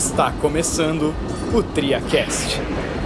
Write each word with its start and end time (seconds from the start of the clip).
Está 0.00 0.32
começando 0.32 1.14
o 1.52 1.62
TriaCast, 1.62 2.58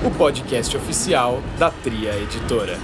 o 0.07 0.17
podcast 0.17 0.77
oficial 0.77 1.43
da 1.59 1.68
Tria 1.68 2.17
Editora. 2.17 2.79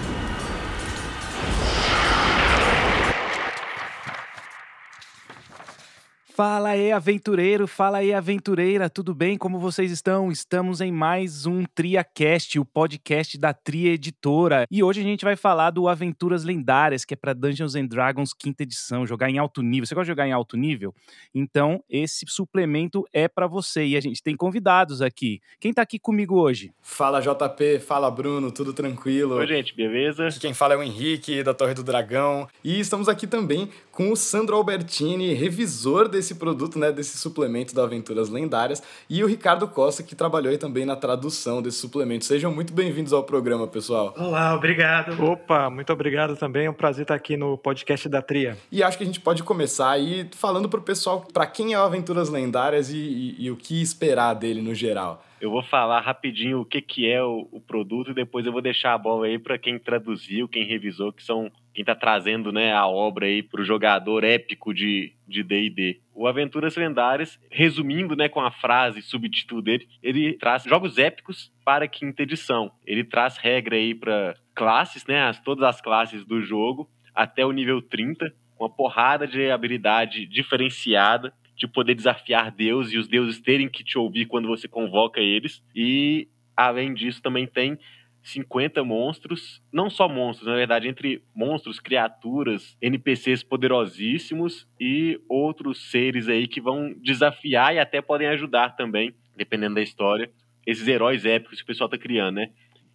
Fala 6.41 6.70
aí, 6.70 6.91
aventureiro, 6.91 7.66
fala 7.66 7.98
aí, 7.98 8.14
aventureira, 8.14 8.89
tudo 8.89 9.14
bem? 9.14 9.36
Como 9.36 9.59
vocês 9.59 9.93
estão? 9.93 10.32
Estamos 10.32 10.80
em 10.80 10.90
mais 10.90 11.45
um 11.45 11.64
TriaCast, 11.66 12.59
o 12.59 12.64
podcast 12.64 13.36
da 13.36 13.52
Tria 13.52 13.93
Editora. 13.93 14.64
E 14.71 14.82
hoje 14.82 15.00
a 15.00 15.04
gente 15.04 15.22
vai 15.22 15.36
falar 15.36 15.68
do 15.68 15.86
Aventuras 15.86 16.43
Lendárias, 16.43 17.04
que 17.04 17.12
é 17.12 17.16
para 17.16 17.34
Dungeons 17.34 17.75
and 17.75 17.84
Dragons 17.84 18.32
quinta 18.32 18.62
edição, 18.62 19.07
jogar 19.07 19.29
em 19.29 19.36
alto 19.36 19.61
nível. 19.61 19.84
Você 19.84 19.95
gosta 19.95 20.07
de 20.07 20.12
jogar 20.12 20.26
em 20.26 20.32
alto 20.32 20.57
nível? 20.57 20.95
Então, 21.34 21.84
esse 21.90 22.25
suplemento 22.26 23.04
é 23.13 23.29
para 23.29 23.46
você. 23.46 23.85
E 23.85 23.94
a 23.94 24.00
gente 24.00 24.22
tem 24.22 24.35
convidados 24.35 25.02
aqui. 25.02 25.43
Quem 25.61 25.75
tá 25.75 25.82
aqui 25.82 25.99
comigo 25.99 26.41
hoje? 26.41 26.72
Fala 26.80 27.21
JP, 27.21 27.80
fala 27.80 28.11
Bruno, 28.11 28.50
tudo 28.50 28.72
tranquilo? 28.72 29.35
Oi, 29.35 29.46
gente, 29.46 29.77
beleza? 29.77 30.29
Aqui 30.29 30.41
quem 30.41 30.54
fala 30.54 30.72
é 30.72 30.79
o 30.79 30.82
Henrique, 30.82 31.43
da 31.43 31.52
Torre 31.52 31.75
do 31.75 31.82
Dragão. 31.82 32.48
E 32.64 32.80
estamos 32.80 33.11
aqui 33.11 33.27
também 33.27 33.69
com 33.92 34.11
o 34.11 34.16
Sandro 34.16 34.56
Albertini, 34.56 35.34
revisor 35.34 36.08
desse 36.08 36.30
produto, 36.34 36.78
né, 36.78 36.92
desse 36.92 37.19
suplemento 37.19 37.75
da 37.75 37.83
Aventuras 37.83 38.28
Lendárias, 38.28 38.83
e 39.08 39.22
o 39.22 39.27
Ricardo 39.27 39.66
Costa, 39.69 40.02
que 40.02 40.14
trabalhou 40.14 40.50
aí 40.50 40.58
também 40.58 40.84
na 40.84 40.97
tradução 40.97 41.62
desse 41.62 41.78
suplemento. 41.78 42.25
Sejam 42.25 42.52
muito 42.52 42.72
bem-vindos 42.72 43.12
ao 43.12 43.25
programa, 43.25 43.66
pessoal. 43.66 44.14
Olá, 44.16 44.55
obrigado. 44.55 45.22
Opa, 45.22 45.70
muito 45.70 45.92
obrigado 45.92 46.36
também. 46.36 46.66
É 46.66 46.70
um 46.70 46.74
prazer 46.74 47.02
estar 47.02 47.14
aqui 47.14 47.36
no 47.36 47.56
podcast 47.58 48.08
da 48.08 48.22
Tria. 48.22 48.56
E 48.70 48.83
acho 48.83 48.97
que 48.97 49.05
a 49.05 49.06
gente 49.06 49.20
pode 49.20 49.42
começar 49.42 49.91
aí 49.91 50.28
falando 50.33 50.69
para 50.69 50.80
o 50.80 50.83
pessoal 50.83 51.27
para 51.33 51.47
quem 51.47 51.72
é 51.72 51.78
o 51.78 51.83
Aventuras 51.83 52.28
Lendárias 52.28 52.91
e, 52.91 52.97
e, 52.97 53.44
e 53.44 53.50
o 53.50 53.56
que 53.56 53.80
esperar 53.80 54.34
dele 54.34 54.60
no 54.60 54.74
geral. 54.74 55.22
Eu 55.40 55.50
vou 55.50 55.62
falar 55.62 56.00
rapidinho 56.00 56.60
o 56.60 56.64
que, 56.66 56.83
que 56.83 57.10
é 57.10 57.22
o, 57.22 57.48
o 57.50 57.60
produto 57.60 58.10
e 58.10 58.14
depois 58.14 58.44
eu 58.44 58.52
vou 58.52 58.60
deixar 58.60 58.92
a 58.92 58.98
bola 58.98 59.24
aí 59.24 59.38
para 59.38 59.58
quem 59.58 59.78
traduziu, 59.78 60.46
quem 60.46 60.66
revisou, 60.66 61.12
que 61.12 61.24
são 61.24 61.50
quem 61.72 61.82
está 61.82 61.94
trazendo 61.94 62.52
né, 62.52 62.72
a 62.72 62.86
obra 62.86 63.26
aí 63.26 63.42
para 63.42 63.60
o 63.60 63.64
jogador 63.64 64.24
épico 64.24 64.74
de 64.74 65.14
D&D. 65.26 66.00
O 66.14 66.27
Aventuras 66.27 66.77
Lendárias, 66.77 67.38
resumindo 67.50 68.16
né, 68.16 68.28
com 68.28 68.40
a 68.40 68.50
frase, 68.50 69.02
subtítulo 69.02 69.62
dele, 69.62 69.88
ele 70.02 70.34
traz 70.34 70.64
jogos 70.64 70.98
épicos 70.98 71.52
para 71.64 71.84
a 71.84 71.88
quinta 71.88 72.22
edição. 72.22 72.72
Ele 72.86 73.04
traz 73.04 73.36
regra 73.36 73.77
aí 73.77 73.94
para 73.94 74.34
classes, 74.54 75.06
né, 75.06 75.22
as, 75.22 75.40
todas 75.40 75.64
as 75.64 75.80
classes 75.80 76.24
do 76.24 76.40
jogo, 76.42 76.90
até 77.14 77.44
o 77.44 77.52
nível 77.52 77.80
30, 77.80 78.32
uma 78.58 78.68
porrada 78.68 79.27
de 79.27 79.50
habilidade 79.50 80.27
diferenciada 80.27 81.32
de 81.60 81.68
poder 81.68 81.94
desafiar 81.94 82.50
Deus 82.50 82.90
e 82.90 82.96
os 82.96 83.06
deuses 83.06 83.38
terem 83.38 83.68
que 83.68 83.84
te 83.84 83.98
ouvir 83.98 84.24
quando 84.24 84.48
você 84.48 84.66
convoca 84.66 85.20
eles. 85.20 85.62
E, 85.74 86.27
além 86.56 86.94
disso, 86.94 87.20
também 87.20 87.46
tem 87.46 87.78
50 88.22 88.84
monstros, 88.84 89.62
não 89.72 89.88
só 89.88 90.08
monstros, 90.08 90.48
na 90.48 90.54
verdade, 90.54 90.88
entre 90.88 91.22
monstros, 91.34 91.80
criaturas, 91.80 92.77
NPCs 92.80 93.42
poderosíssimos 93.42 94.68
e 94.78 95.18
outros 95.28 95.90
seres 95.90 96.28
aí 96.28 96.46
que 96.46 96.60
vão 96.60 96.94
desafiar 97.02 97.74
e 97.74 97.78
até 97.78 98.00
podem 98.02 98.28
ajudar 98.28 98.77
também, 98.77 99.14
dependendo 99.36 99.77
da 99.77 99.82
história, 99.82 100.30
esses 100.66 100.86
heróis 100.86 101.24
épicos 101.24 101.58
que 101.58 101.64
o 101.64 101.66
pessoal 101.66 101.86
está 101.86 101.98
criando, 101.98 102.36
né? 102.36 102.50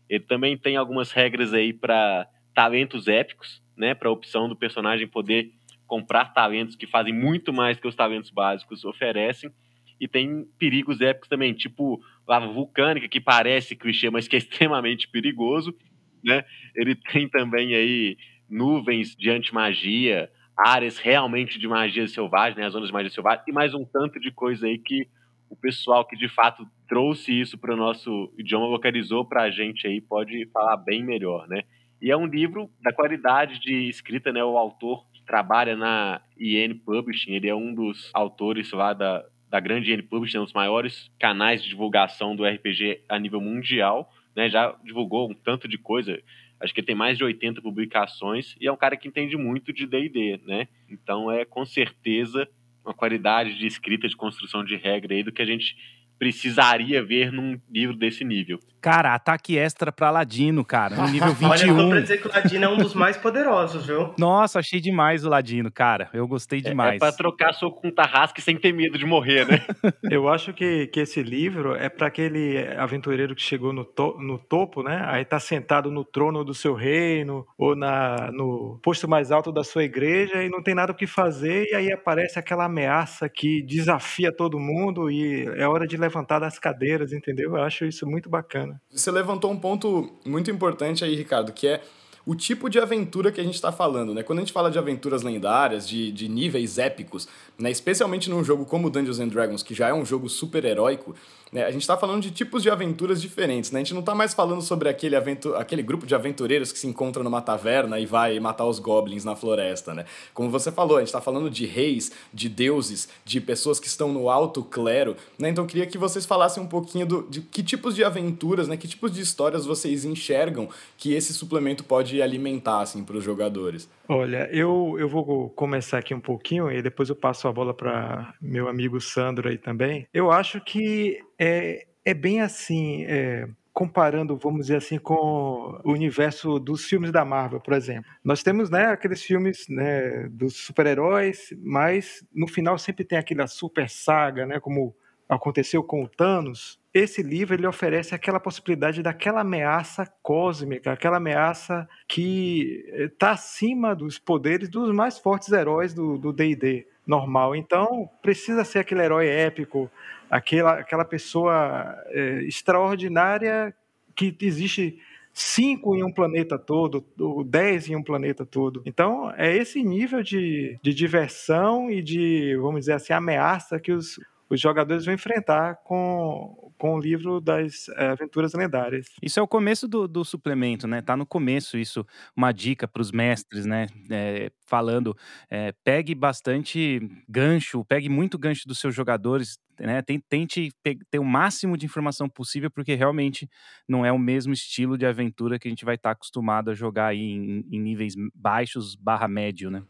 Ele 0.08 0.24
também 0.24 0.58
tem 0.58 0.76
algumas 0.76 1.12
regras 1.12 1.54
aí 1.54 1.74
para 1.74 2.28
talentos 2.54 3.08
épicos, 3.08 3.64
né? 3.76 3.96
Para 3.96 4.10
a 4.10 4.12
opção 4.12 4.48
do 4.48 4.56
personagem 4.56 5.08
poder 5.08 5.52
comprar 5.88 6.34
talentos 6.34 6.76
que 6.76 6.88
fazem 6.88 7.14
muito 7.14 7.52
mais 7.52 7.80
que 7.80 7.88
os 7.88 7.96
talentos 7.96 8.30
básicos 8.30 8.86
oferecem. 8.86 9.52
E 10.00 10.08
tem 10.08 10.46
perigos 10.60 11.00
épicos 11.02 11.30
também, 11.30 11.54
tipo 11.54 12.02
lava 12.28 12.48
vulcânica, 12.48 13.08
que 13.08 13.20
parece 13.20 13.76
clichê, 13.76 14.10
mas 14.10 14.28
que 14.28 14.36
é 14.36 14.40
extremamente 14.40 15.08
perigoso. 15.08 15.76
Né? 16.24 16.44
Ele 16.76 16.96
tem 16.96 17.30
também 17.30 17.76
aí 17.76 18.18
nuvens 18.50 19.16
de 19.16 19.30
antimagia, 19.30 20.30
áreas 20.58 20.98
realmente 20.98 21.60
de 21.60 21.68
magia 21.68 22.08
selvagem, 22.08 22.60
né? 22.60 22.66
as 22.66 22.74
zonas 22.74 22.88
de 22.88 22.94
magia 22.94 23.10
selvagem, 23.10 23.44
e 23.48 23.52
mais 23.52 23.74
um 23.74 23.86
tanto 23.86 24.20
de 24.20 24.32
coisa 24.32 24.68
aí 24.68 24.78
que 24.78 25.08
o 25.50 25.56
pessoal 25.56 26.06
que 26.06 26.16
de 26.16 26.28
fato 26.28 26.66
trouxe 26.88 27.40
isso 27.40 27.58
para 27.58 27.74
o 27.74 27.78
nosso 27.78 28.34
idioma, 28.38 28.66
localizou 28.66 29.26
para 29.26 29.44
a 29.44 29.52
gente 29.52 29.88
aí, 29.88 30.02
pode 30.02 30.48
falar 30.48 30.78
bem 30.78 31.04
melhor, 31.04 31.48
né? 31.48 31.64
E 32.02 32.12
é 32.12 32.18
um 32.18 32.26
livro 32.26 32.70
da 32.82 32.92
qualidade 32.92 33.60
de 33.60 33.88
escrita, 33.88 34.32
né? 34.32 34.44
O 34.44 34.58
autor 34.58 35.06
trabalha 35.26 35.76
na 35.76 36.22
IN 36.38 36.76
Publishing, 36.76 37.34
ele 37.34 37.48
é 37.48 37.56
um 37.56 37.74
dos 37.74 38.12
autores 38.14 38.72
lá 38.72 38.94
da, 38.94 39.24
da 39.50 39.60
grande 39.60 39.94
IN 39.94 40.02
Publishing, 40.02 40.40
um 40.40 40.44
dos 40.44 40.54
maiores 40.54 41.10
canais 41.20 41.64
de 41.64 41.70
divulgação 41.70 42.36
do 42.36 42.46
RPG 42.46 43.02
a 43.08 43.20
nível 43.20 43.40
mundial, 43.40 44.12
né? 44.36 44.50
Já 44.50 44.76
divulgou 44.84 45.30
um 45.30 45.34
tanto 45.34 45.68
de 45.68 45.78
coisa, 45.78 46.22
acho 46.60 46.74
que 46.74 46.80
ele 46.80 46.88
tem 46.88 46.96
mais 46.96 47.18
de 47.18 47.24
80 47.24 47.62
publicações 47.62 48.56
e 48.60 48.68
é 48.68 48.72
um 48.72 48.78
cara 48.78 48.98
que 48.98 49.08
entende 49.08 49.38
muito 49.38 49.72
de 49.72 49.86
D&D, 49.86 50.40
né? 50.46 50.68
Então 50.90 51.32
é 51.32 51.46
com 51.46 51.66
certeza 51.66 52.48
uma 52.84 52.94
qualidade 52.94 53.58
de 53.58 53.66
escrita, 53.66 54.08
de 54.08 54.16
construção 54.16 54.64
de 54.64 54.76
regra 54.76 55.16
aí 55.16 55.24
do 55.24 55.32
que 55.32 55.42
a 55.42 55.46
gente 55.46 55.76
precisaria 56.18 57.04
ver 57.04 57.32
num 57.32 57.60
livro 57.70 57.96
desse 57.96 58.24
nível. 58.24 58.60
Cara, 58.86 59.16
ataque 59.16 59.58
extra 59.58 59.92
pra 59.92 60.12
Ladino, 60.12 60.64
cara, 60.64 60.96
no 60.96 61.08
nível 61.08 61.34
21. 61.34 61.50
Olha, 61.50 61.66
eu 61.66 61.76
tô 61.76 61.90
pra 61.90 62.00
dizer 62.02 62.22
que 62.22 62.28
o 62.28 62.32
Ladino 62.32 62.66
é 62.66 62.70
um 62.70 62.78
dos 62.78 62.94
mais 62.94 63.18
poderosos, 63.18 63.88
viu? 63.88 64.14
Nossa, 64.16 64.60
achei 64.60 64.80
demais 64.80 65.26
o 65.26 65.30
Ladino, 65.30 65.72
cara. 65.72 66.08
Eu 66.14 66.28
gostei 66.28 66.62
demais. 66.62 66.92
É, 66.92 66.96
é 66.98 67.00
pra 67.00 67.12
trocar 67.12 67.52
soco 67.54 67.82
com 67.82 67.90
Tarrasque 67.90 68.44
sem 68.44 68.56
ter 68.56 68.72
medo 68.72 68.96
de 69.00 69.04
morrer, 69.04 69.48
né? 69.48 69.66
eu 70.12 70.30
acho 70.30 70.54
que, 70.54 70.86
que 70.86 71.00
esse 71.00 71.24
livro 71.24 71.76
é 71.76 71.90
para 71.90 72.06
aquele 72.06 72.60
aventureiro 72.78 73.34
que 73.34 73.42
chegou 73.42 73.74
no, 73.74 73.84
to, 73.84 74.20
no 74.20 74.38
topo, 74.38 74.84
né? 74.84 75.04
Aí 75.08 75.26
tá 75.26 75.40
sentado 75.40 75.90
no 75.90 76.06
trono 76.06 76.44
do 76.44 76.54
seu 76.54 76.76
reino 76.76 77.44
ou 77.58 77.76
na, 77.76 78.30
no 78.32 78.80
posto 78.84 79.08
mais 79.08 79.32
alto 79.32 79.52
da 79.52 79.64
sua 79.64 79.84
igreja 79.84 80.44
e 80.44 80.50
não 80.50 80.62
tem 80.62 80.76
nada 80.76 80.92
o 80.92 80.96
que 80.96 81.08
fazer 81.08 81.66
e 81.72 81.74
aí 81.74 81.92
aparece 81.92 82.38
aquela 82.38 82.66
ameaça 82.66 83.28
que 83.28 83.64
desafia 83.64 84.32
todo 84.32 84.60
mundo 84.60 85.10
e 85.10 85.44
é 85.58 85.68
hora 85.68 85.88
de 85.88 85.98
levantar 85.98 86.38
das 86.38 86.60
cadeiras, 86.60 87.12
entendeu? 87.12 87.58
Eu 87.58 87.64
acho 87.64 87.84
isso 87.84 88.06
muito 88.06 88.30
bacana. 88.30 88.75
Você 88.92 89.12
levantou 89.12 89.52
um 89.52 89.60
ponto 89.60 90.20
muito 90.26 90.50
importante 90.52 91.04
aí, 91.04 91.16
Ricardo, 91.16 91.52
que 91.52 91.68
é 91.68 91.84
o 92.26 92.34
tipo 92.34 92.70
de 92.70 92.80
aventura 92.80 93.32
que 93.32 93.40
a 93.40 93.44
gente 93.44 93.56
está 93.56 93.72
falando, 93.72 94.14
né? 94.14 94.24
Quando 94.24 94.40
a 94.40 94.42
gente 94.42 94.52
fala 94.54 94.72
de 94.72 94.80
aventuras 94.80 95.22
lendárias, 95.22 95.88
de, 95.88 96.12
de 96.12 96.28
níveis 96.28 96.78
épicos, 96.78 97.28
né? 97.58 97.70
especialmente 97.70 98.30
num 98.30 98.44
jogo 98.44 98.66
como 98.66 98.90
Dungeons 98.90 99.20
and 99.20 99.28
Dragons, 99.28 99.62
que 99.62 99.74
já 99.74 99.90
é 99.90 99.94
um 99.94 100.06
jogo 100.06 100.28
super 100.28 100.66
heróico, 100.66 101.16
né? 101.52 101.64
A 101.64 101.72
gente 101.72 101.82
está 101.82 101.96
falando 101.96 102.22
de 102.22 102.32
tipos 102.32 102.64
de 102.64 102.70
aventuras 102.70 103.22
diferentes, 103.22 103.72
né? 103.72 103.80
A 103.80 103.84
gente 103.84 103.94
não 103.94 104.02
está 104.02 104.16
mais 104.16 104.34
falando 104.34 104.62
sobre 104.62 104.90
aquele, 104.90 105.16
aquele 105.16 105.84
grupo 105.84 106.06
de 106.06 106.16
aventureiros 106.16 106.72
que 106.72 106.80
se 106.80 106.88
encontra 106.88 107.24
numa 107.24 107.42
taverna 107.42 108.00
e 108.00 108.06
vai 108.06 108.40
matar 108.40 108.66
os 108.66 108.80
goblins 108.80 109.24
na 109.24 109.36
floresta, 109.36 109.94
né? 109.94 110.06
Como 110.34 110.50
você 110.50 110.72
falou, 110.72 110.98
a 110.98 111.00
gente 111.00 111.08
está 111.08 111.22
falando 111.22 111.50
de 111.50 111.66
reis, 111.66 112.12
de 112.34 112.50
deuses, 112.50 113.08
de 113.24 113.40
pessoas 113.40 113.80
que 113.80 113.88
estão 113.88 114.12
no 114.12 114.30
alto 114.30 114.64
clero, 114.64 115.16
né? 115.38 115.50
Então 115.50 115.64
eu 115.64 115.68
queria 115.68 115.86
que 115.86 115.98
vocês 115.98 116.26
falassem 116.26 116.62
um 116.62 116.68
pouquinho 116.68 117.06
do, 117.06 117.28
de 117.30 117.42
que 117.42 117.64
tipos 117.64 117.96
de 117.96 118.04
aventuras, 118.04 118.68
né? 118.68 118.76
Que 118.76 118.88
tipos 118.88 119.12
de 119.14 119.22
histórias 119.22 119.66
vocês 119.66 120.04
enxergam 120.04 120.68
que 120.98 121.14
esse 121.14 121.34
suplemento 121.34 121.84
pode 121.84 122.15
alimentar, 122.22 122.82
assim, 122.82 123.04
para 123.04 123.18
os 123.18 123.24
jogadores. 123.24 123.90
Olha, 124.08 124.50
eu, 124.52 124.96
eu 125.00 125.08
vou 125.08 125.50
começar 125.50 126.00
aqui 126.00 126.14
um 126.14 126.20
pouquinho 126.20 126.72
e 126.72 126.82
depois 126.82 127.10
eu 127.10 127.16
passo 127.16 127.48
a 127.48 127.54
bola 127.54 127.74
para 127.74 128.34
meu 128.42 128.68
amigo 128.68 129.00
Sandro 129.00 129.50
aí 129.50 129.58
também. 129.58 130.08
Eu 130.14 130.32
acho 130.32 130.62
que 130.62 131.20
é, 131.40 131.86
é 132.04 132.14
bem 132.14 132.42
assim. 132.42 133.04
É, 133.06 133.48
comparando, 133.76 134.38
vamos 134.38 134.62
dizer 134.62 134.78
assim, 134.78 134.98
com 134.98 135.82
o 135.84 135.92
universo 135.92 136.58
dos 136.60 136.86
filmes 136.86 137.12
da 137.12 137.26
Marvel, 137.26 137.60
por 137.60 137.74
exemplo. 137.74 138.10
Nós 138.24 138.42
temos, 138.42 138.70
né, 138.70 138.86
aqueles 138.86 139.22
filmes, 139.22 139.66
né, 139.68 140.30
dos 140.30 140.56
super-heróis, 140.56 141.50
mas 141.62 142.26
no 142.34 142.48
final 142.48 142.78
sempre 142.78 143.04
tem 143.04 143.18
aquela 143.18 143.48
super 143.48 143.90
saga, 143.90 144.46
né, 144.46 144.62
como 144.62 144.96
aconteceu 145.28 145.84
com 145.84 146.04
o 146.04 146.08
Thanos, 146.08 146.80
esse 146.94 147.22
livro 147.22 147.56
ele 147.56 147.68
oferece 147.68 148.16
aquela 148.16 148.40
possibilidade 148.40 149.04
daquela 149.04 149.42
ameaça 149.42 150.06
cósmica, 150.22 150.94
aquela 150.94 151.18
ameaça 151.18 151.88
que 152.08 152.86
está 152.94 153.32
acima 153.32 153.94
dos 153.94 154.18
poderes 154.18 154.70
dos 154.70 154.94
mais 154.94 155.18
fortes 155.18 155.52
heróis 155.52 155.94
do 155.94 156.32
D&D 156.32 156.88
normal. 157.06 157.56
Então, 157.56 158.10
precisa 158.22 158.64
ser 158.64 158.80
aquele 158.80 159.02
herói 159.02 159.28
épico, 159.28 159.90
aquela, 160.30 160.80
aquela 160.80 161.06
pessoa 161.06 162.02
é, 162.08 162.44
extraordinária 162.44 163.74
que 164.16 164.36
existe 164.42 165.00
cinco 165.34 165.96
em 165.96 166.04
um 166.04 166.12
planeta 166.12 166.58
todo, 166.58 167.06
ou 167.20 167.44
dez 167.44 167.90
em 167.90 167.96
um 167.96 168.02
planeta 168.02 168.46
todo. 168.46 168.82
Então, 168.86 169.32
é 169.36 169.56
esse 169.56 169.84
nível 169.84 170.24
de, 170.24 170.80
de 170.82 170.94
diversão 170.94 171.92
e 171.92 172.02
de, 172.02 172.56
vamos 172.56 172.82
dizer 172.82 172.94
assim, 172.94 173.12
ameaça 173.12 173.80
que 173.80 173.92
os, 173.92 174.18
os 174.50 174.60
jogadores 174.60 175.06
vão 175.06 175.14
enfrentar 175.14 175.76
com, 175.84 176.72
com 176.78 176.96
o 176.96 177.00
livro 177.00 177.42
das 177.42 177.90
é, 177.90 178.08
Aventuras 178.08 178.54
Lendárias. 178.54 179.08
Isso 179.22 179.40
é 179.40 179.44
o 179.44 179.48
começo 179.48 179.88
do, 179.88 180.08
do 180.08 180.24
suplemento, 180.24 180.88
né? 180.88 181.02
Tá 181.02 181.18
no 181.18 181.26
começo 181.26 181.78
isso, 181.78 182.06
uma 182.36 182.52
dica 182.52 182.88
para 182.88 183.02
os 183.02 183.12
mestres, 183.12 183.66
né? 183.66 183.88
É, 184.10 184.52
falando, 184.66 185.16
é, 185.50 185.74
pegue 185.84 186.14
bastante 186.14 187.00
gancho, 187.28 187.84
pegue 187.86 188.10
muito 188.10 188.38
gancho 188.38 188.68
dos 188.68 188.80
seus 188.80 188.94
jogadores, 188.94 189.58
né? 189.80 190.02
Tente 190.30 190.72
ter 191.10 191.20
o 191.20 191.26
máximo 191.26 191.78
de 191.78 191.86
informação 191.86 192.30
possível, 192.30 192.70
porque 192.70 192.94
realmente 192.94 193.50
não 193.88 194.06
é 194.06 194.12
o 194.12 194.20
mesmo 194.20 194.54
estilo 194.54 194.98
de 194.98 195.06
aventura 195.06 195.58
que 195.58 195.68
a 195.68 195.72
gente 195.72 195.86
vai 195.86 195.96
estar 195.96 196.10
tá 196.10 196.14
acostumado 196.14 196.70
a 196.70 196.76
jogar 196.76 197.08
aí 197.08 197.20
em, 197.20 197.66
em 197.72 197.80
níveis 197.80 198.14
baixos 198.34 198.96
barra 198.96 199.28
médio, 199.28 199.70
né? 199.70 199.84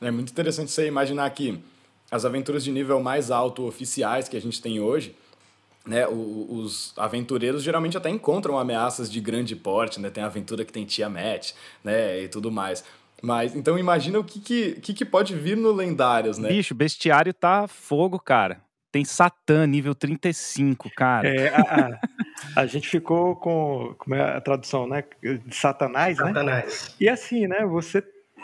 É 0.00 0.10
muito 0.10 0.30
interessante 0.30 0.70
você 0.70 0.86
imaginar 0.86 1.30
que 1.30 1.58
as 2.14 2.24
aventuras 2.24 2.62
de 2.62 2.70
nível 2.70 3.02
mais 3.02 3.32
alto 3.32 3.66
oficiais 3.66 4.28
que 4.28 4.36
a 4.36 4.40
gente 4.40 4.62
tem 4.62 4.78
hoje, 4.78 5.16
né, 5.84 6.06
os 6.06 6.94
aventureiros 6.96 7.60
geralmente 7.60 7.96
até 7.96 8.08
encontram 8.08 8.56
ameaças 8.56 9.10
de 9.10 9.20
grande 9.20 9.56
porte, 9.56 10.00
né? 10.00 10.08
Tem 10.10 10.22
a 10.22 10.26
aventura 10.26 10.64
que 10.64 10.72
tem 10.72 10.84
Tiamat, 10.84 11.52
né, 11.82 12.22
e 12.22 12.28
tudo 12.28 12.52
mais. 12.52 12.84
Mas, 13.20 13.56
então 13.56 13.76
imagina 13.76 14.20
o 14.20 14.22
que, 14.22 14.38
que, 14.38 14.72
que, 14.80 14.94
que 14.94 15.04
pode 15.04 15.34
vir 15.34 15.56
no 15.56 15.72
Lendários, 15.72 16.38
né? 16.38 16.50
Bicho, 16.50 16.72
bestiário 16.72 17.34
tá 17.34 17.66
fogo, 17.66 18.20
cara. 18.20 18.60
Tem 18.92 19.04
Satã, 19.04 19.66
nível 19.66 19.92
35, 19.92 20.88
cara. 20.94 21.28
É, 21.28 21.48
a, 21.48 21.98
a, 22.56 22.60
a, 22.60 22.66
gente 22.66 22.88
ficou 22.88 23.34
com. 23.34 23.92
Como 23.98 24.14
é 24.14 24.36
a 24.36 24.40
tradução, 24.40 24.86
né? 24.86 25.02
Satanás, 25.50 26.16
né? 26.18 26.26
Satanás. 26.26 26.94
E 27.00 27.08
assim, 27.08 27.48
né? 27.48 27.66
Você 27.66 28.00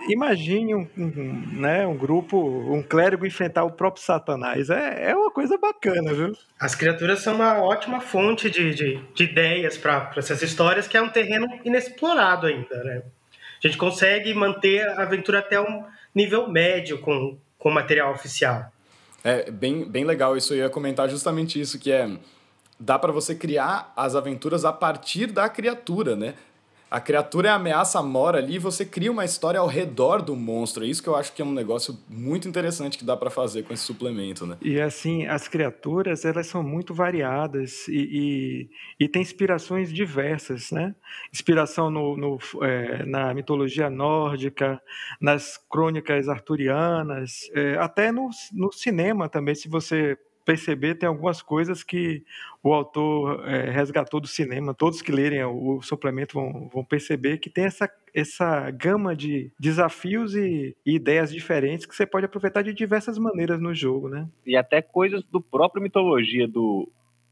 imagine 0.08 0.74
um, 0.74 0.88
um, 0.96 1.60
né, 1.60 1.86
um 1.86 1.96
grupo, 1.96 2.38
um 2.38 2.82
clérigo 2.82 3.26
enfrentar 3.26 3.64
o 3.64 3.70
próprio 3.70 4.02
Satanás. 4.02 4.70
É, 4.70 5.10
é 5.10 5.16
uma 5.16 5.30
coisa 5.30 5.58
bacana, 5.58 6.12
viu? 6.12 6.32
As 6.58 6.74
criaturas 6.74 7.20
são 7.20 7.34
uma 7.34 7.58
ótima 7.62 8.00
fonte 8.00 8.50
de, 8.50 8.74
de, 8.74 9.00
de 9.14 9.24
ideias 9.24 9.76
para 9.76 10.10
essas 10.16 10.42
histórias, 10.42 10.88
que 10.88 10.96
é 10.96 11.02
um 11.02 11.08
terreno 11.08 11.46
inexplorado 11.64 12.46
ainda, 12.46 12.82
né? 12.84 13.02
A 13.62 13.66
gente 13.66 13.76
consegue 13.76 14.32
manter 14.32 14.88
a 14.88 15.02
aventura 15.02 15.40
até 15.40 15.60
um 15.60 15.84
nível 16.14 16.48
médio 16.48 16.98
com, 16.98 17.36
com 17.58 17.70
material 17.70 18.12
oficial. 18.12 18.72
É 19.22 19.50
bem, 19.50 19.84
bem 19.84 20.04
legal 20.04 20.36
isso. 20.36 20.54
Eu 20.54 20.58
ia 20.58 20.70
comentar 20.70 21.08
justamente 21.08 21.60
isso, 21.60 21.78
que 21.78 21.92
é 21.92 22.10
dá 22.80 22.98
para 22.98 23.12
você 23.12 23.34
criar 23.34 23.92
as 23.94 24.16
aventuras 24.16 24.64
a 24.64 24.72
partir 24.72 25.26
da 25.26 25.48
criatura, 25.50 26.16
né? 26.16 26.34
A 26.90 27.00
criatura 27.00 27.48
é 27.48 27.50
a 27.52 27.54
ameaça 27.54 28.02
mora 28.02 28.38
ali 28.38 28.56
e 28.56 28.58
você 28.58 28.84
cria 28.84 29.12
uma 29.12 29.24
história 29.24 29.60
ao 29.60 29.68
redor 29.68 30.22
do 30.22 30.34
monstro. 30.34 30.84
É 30.84 30.88
isso 30.88 31.02
que 31.02 31.08
eu 31.08 31.14
acho 31.14 31.32
que 31.32 31.40
é 31.40 31.44
um 31.44 31.52
negócio 31.52 31.96
muito 32.08 32.48
interessante 32.48 32.98
que 32.98 33.04
dá 33.04 33.16
para 33.16 33.30
fazer 33.30 33.62
com 33.62 33.72
esse 33.72 33.84
suplemento, 33.84 34.44
né? 34.44 34.56
E 34.60 34.80
assim, 34.80 35.24
as 35.26 35.46
criaturas, 35.46 36.24
elas 36.24 36.48
são 36.48 36.64
muito 36.64 36.92
variadas 36.92 37.86
e, 37.86 38.68
e, 38.98 39.04
e 39.04 39.08
tem 39.08 39.22
inspirações 39.22 39.92
diversas, 39.92 40.72
né? 40.72 40.94
Inspiração 41.32 41.90
no, 41.90 42.16
no 42.16 42.38
é, 42.62 43.06
na 43.06 43.32
mitologia 43.32 43.88
nórdica, 43.88 44.82
nas 45.20 45.56
crônicas 45.70 46.28
arturianas, 46.28 47.48
é, 47.54 47.76
até 47.78 48.10
no, 48.10 48.28
no 48.52 48.72
cinema 48.72 49.28
também, 49.28 49.54
se 49.54 49.68
você 49.68 50.18
perceber, 50.50 50.96
tem 50.96 51.08
algumas 51.08 51.40
coisas 51.40 51.84
que 51.84 52.24
o 52.60 52.74
autor 52.74 53.48
é, 53.48 53.70
resgatou 53.70 54.20
do 54.20 54.26
cinema. 54.26 54.74
Todos 54.74 55.00
que 55.00 55.12
lerem 55.12 55.44
o, 55.44 55.80
suplemento 55.80 56.34
vão, 56.34 56.68
vão, 56.68 56.84
perceber 56.84 57.38
que 57.38 57.48
tem 57.48 57.66
essa, 57.66 57.88
essa 58.12 58.68
gama 58.72 59.14
de 59.14 59.52
desafios 59.60 60.34
e, 60.34 60.76
e, 60.84 60.96
ideias 60.96 61.32
diferentes 61.32 61.86
que 61.86 61.94
você 61.94 62.04
pode 62.04 62.26
aproveitar 62.26 62.62
de 62.62 62.74
diversas 62.74 63.16
maneiras 63.16 63.60
no 63.60 63.72
jogo, 63.72 64.08
né? 64.08 64.28
E 64.44 64.56
até 64.56 64.82
coisas 64.82 65.22
do 65.30 65.40
próprio 65.40 65.82
mitologia 65.82 66.48
do 66.48 66.90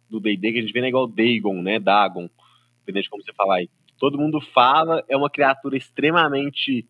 do 0.08 0.18
D&D 0.20 0.52
que 0.52 0.58
a 0.58 0.62
gente 0.62 0.72
vê, 0.72 0.80
né, 0.80 0.88
igual 0.88 1.06
Dagon, 1.06 1.60
né, 1.60 1.78
Dagon, 1.78 2.30
dependendo 2.80 3.02
de 3.02 3.10
como 3.10 3.22
você 3.22 3.32
falar 3.34 3.56
aí. 3.56 3.68
Todo 3.98 4.16
mundo 4.16 4.40
fala, 4.40 5.04
é 5.06 5.14
uma 5.14 5.28
criatura 5.28 5.76
extremamente 5.76 6.86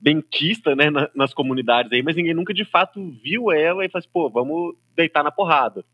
benquista, 0.00 0.74
né, 0.76 0.86
nas 1.14 1.32
comunidades 1.32 1.90
aí, 1.92 2.02
mas 2.02 2.16
ninguém 2.16 2.34
nunca 2.34 2.52
de 2.52 2.64
fato 2.64 3.10
viu 3.22 3.50
ela 3.50 3.84
e 3.84 3.88
falou 3.88 4.00
assim, 4.00 4.10
pô, 4.12 4.30
vamos 4.30 4.76
deitar 4.94 5.22
na 5.24 5.30
porrada. 5.30 5.84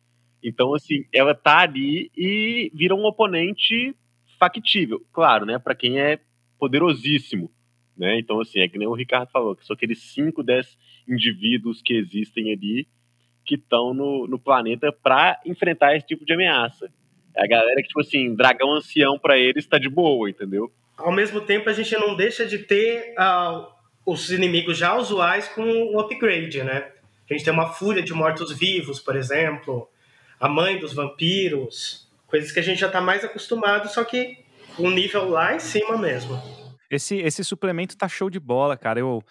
Então, 0.42 0.74
assim, 0.74 1.04
ela 1.14 1.34
tá 1.34 1.60
ali 1.60 2.10
e 2.16 2.70
vira 2.74 2.94
um 2.94 3.04
oponente 3.04 3.94
factível. 4.38 5.00
Claro, 5.12 5.46
né, 5.46 5.58
para 5.58 5.74
quem 5.74 6.00
é 6.00 6.18
poderosíssimo, 6.58 7.50
né? 7.96 8.18
Então, 8.18 8.40
assim, 8.40 8.60
é 8.60 8.68
que 8.68 8.78
nem 8.78 8.88
o 8.88 8.94
Ricardo 8.94 9.30
falou, 9.30 9.54
que 9.54 9.64
são 9.64 9.74
aqueles 9.74 10.02
5, 10.12 10.42
10 10.42 10.78
indivíduos 11.08 11.80
que 11.82 11.94
existem 11.94 12.52
ali 12.52 12.86
que 13.44 13.56
estão 13.56 13.92
no, 13.92 14.26
no 14.26 14.38
planeta 14.38 14.92
para 14.92 15.40
enfrentar 15.44 15.96
esse 15.96 16.06
tipo 16.06 16.24
de 16.24 16.32
ameaça. 16.32 16.92
É 17.36 17.44
a 17.44 17.48
galera 17.48 17.76
que, 17.76 17.88
tipo 17.88 18.00
assim, 18.00 18.34
dragão 18.34 18.72
ancião 18.74 19.18
para 19.18 19.38
eles 19.38 19.66
tá 19.66 19.78
de 19.78 19.88
boa, 19.88 20.28
entendeu? 20.28 20.70
Ao 20.96 21.12
mesmo 21.12 21.40
tempo, 21.40 21.68
a 21.68 21.72
gente 21.72 21.92
não 21.96 22.14
deixa 22.14 22.44
de 22.46 22.58
ter 22.58 23.14
uh, 23.18 23.66
os 24.04 24.30
inimigos 24.30 24.78
já 24.78 24.94
usuais 24.96 25.48
com 25.48 25.62
o 25.62 26.00
upgrade, 26.00 26.62
né? 26.62 26.90
A 27.28 27.32
gente 27.32 27.44
tem 27.44 27.52
uma 27.52 27.72
fúria 27.72 28.02
de 28.02 28.12
mortos-vivos, 28.12 29.00
por 29.00 29.16
exemplo, 29.16 29.88
a 30.38 30.48
mãe 30.48 30.78
dos 30.78 30.92
vampiros, 30.92 32.08
coisas 32.26 32.50
que 32.50 32.58
a 32.58 32.62
gente 32.62 32.80
já 32.80 32.88
está 32.88 33.00
mais 33.00 33.24
acostumado, 33.24 33.88
só 33.88 34.04
que 34.04 34.38
um 34.78 34.90
nível 34.90 35.28
lá 35.28 35.54
em 35.54 35.60
cima 35.60 35.96
mesmo. 35.96 36.40
Esse, 36.90 37.16
esse 37.16 37.42
suplemento 37.42 37.96
tá 37.96 38.06
show 38.06 38.28
de 38.28 38.38
bola, 38.38 38.76
cara. 38.76 39.00
Eu 39.00 39.22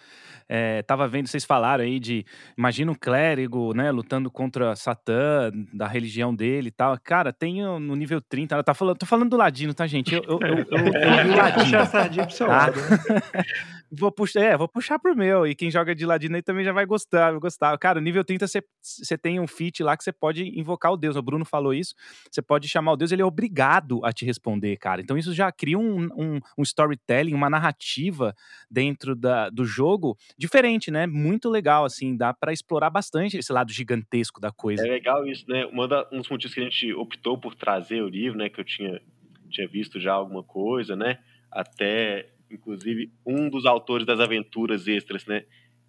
é, 0.54 0.82
tava 0.82 1.08
vendo, 1.08 1.28
vocês 1.28 1.46
falaram 1.46 1.82
aí 1.82 1.98
de. 1.98 2.26
Imagina 2.58 2.92
um 2.92 2.94
clérigo, 2.94 3.72
né, 3.72 3.90
lutando 3.90 4.30
contra 4.30 4.76
Satã, 4.76 5.50
da 5.72 5.86
religião 5.86 6.34
dele 6.34 6.68
e 6.68 6.70
tal. 6.70 6.94
Cara, 7.02 7.32
tem 7.32 7.62
no 7.62 7.96
nível 7.96 8.20
30. 8.20 8.56
Ela 8.56 8.62
tá 8.62 8.74
falando, 8.74 8.98
tô 8.98 9.06
falando 9.06 9.30
do 9.30 9.36
ladino, 9.38 9.72
tá, 9.72 9.86
gente? 9.86 10.14
Eu, 10.14 10.22
eu, 10.22 10.38
eu, 10.40 10.56
eu, 10.58 10.76
eu 10.76 11.24
vi 11.24 11.30
o 11.30 11.36
ladino. 11.40 11.64
Puxar 11.64 11.80
a 11.80 11.86
sardinha 11.86 12.26
pro 12.26 12.36
seu 12.36 12.46
tá? 12.46 12.52
lado, 12.52 12.76
né? 12.82 13.42
vou 13.90 14.12
puxar, 14.12 14.40
é, 14.40 14.54
vou 14.54 14.68
puxar 14.68 14.98
pro 14.98 15.16
meu. 15.16 15.46
E 15.46 15.54
quem 15.54 15.70
joga 15.70 15.94
de 15.94 16.04
ladino 16.04 16.36
aí 16.36 16.42
também 16.42 16.66
já 16.66 16.72
vai 16.72 16.84
gostar, 16.84 17.30
vai 17.30 17.40
gostar. 17.40 17.78
Cara, 17.78 17.98
nível 17.98 18.22
30 18.22 18.46
você 18.46 19.16
tem 19.16 19.40
um 19.40 19.46
feat 19.46 19.82
lá 19.82 19.96
que 19.96 20.04
você 20.04 20.12
pode 20.12 20.44
invocar 20.58 20.92
o 20.92 20.98
Deus. 20.98 21.16
O 21.16 21.22
Bruno 21.22 21.46
falou 21.46 21.72
isso. 21.72 21.94
Você 22.30 22.42
pode 22.42 22.68
chamar 22.68 22.92
o 22.92 22.96
Deus, 22.96 23.10
ele 23.10 23.22
é 23.22 23.24
obrigado 23.24 24.04
a 24.04 24.12
te 24.12 24.26
responder, 24.26 24.76
cara. 24.76 25.00
Então 25.00 25.16
isso 25.16 25.32
já 25.32 25.50
cria 25.50 25.78
um, 25.78 26.10
um, 26.14 26.40
um 26.58 26.62
storytelling, 26.62 27.32
uma 27.32 27.48
narrativa 27.48 28.34
dentro 28.70 29.16
da, 29.16 29.48
do 29.48 29.64
jogo 29.64 30.14
diferente, 30.42 30.90
né? 30.90 31.06
Muito 31.06 31.48
legal, 31.48 31.84
assim. 31.84 32.16
Dá 32.16 32.34
para 32.34 32.52
explorar 32.52 32.90
bastante 32.90 33.36
esse 33.36 33.52
lado 33.52 33.72
gigantesco 33.72 34.40
da 34.40 34.50
coisa. 34.50 34.86
É 34.86 34.90
legal 34.90 35.26
isso, 35.26 35.44
né? 35.48 35.66
Um 35.66 36.18
dos 36.18 36.28
motivos 36.28 36.54
que 36.54 36.60
a 36.60 36.64
gente 36.64 36.92
optou 36.92 37.38
por 37.38 37.54
trazer 37.54 38.02
o 38.02 38.08
livro, 38.08 38.38
né? 38.38 38.48
Que 38.48 38.60
eu 38.60 38.64
tinha, 38.64 39.00
tinha 39.48 39.68
visto 39.68 40.00
já 40.00 40.12
alguma 40.12 40.42
coisa, 40.42 40.96
né? 40.96 41.18
Até 41.50 42.32
Inclusive, 42.52 43.10
um 43.24 43.48
dos 43.48 43.64
autores 43.64 44.06
das 44.06 44.20
aventuras 44.20 44.86
extras, 44.86 45.24
né? 45.24 45.44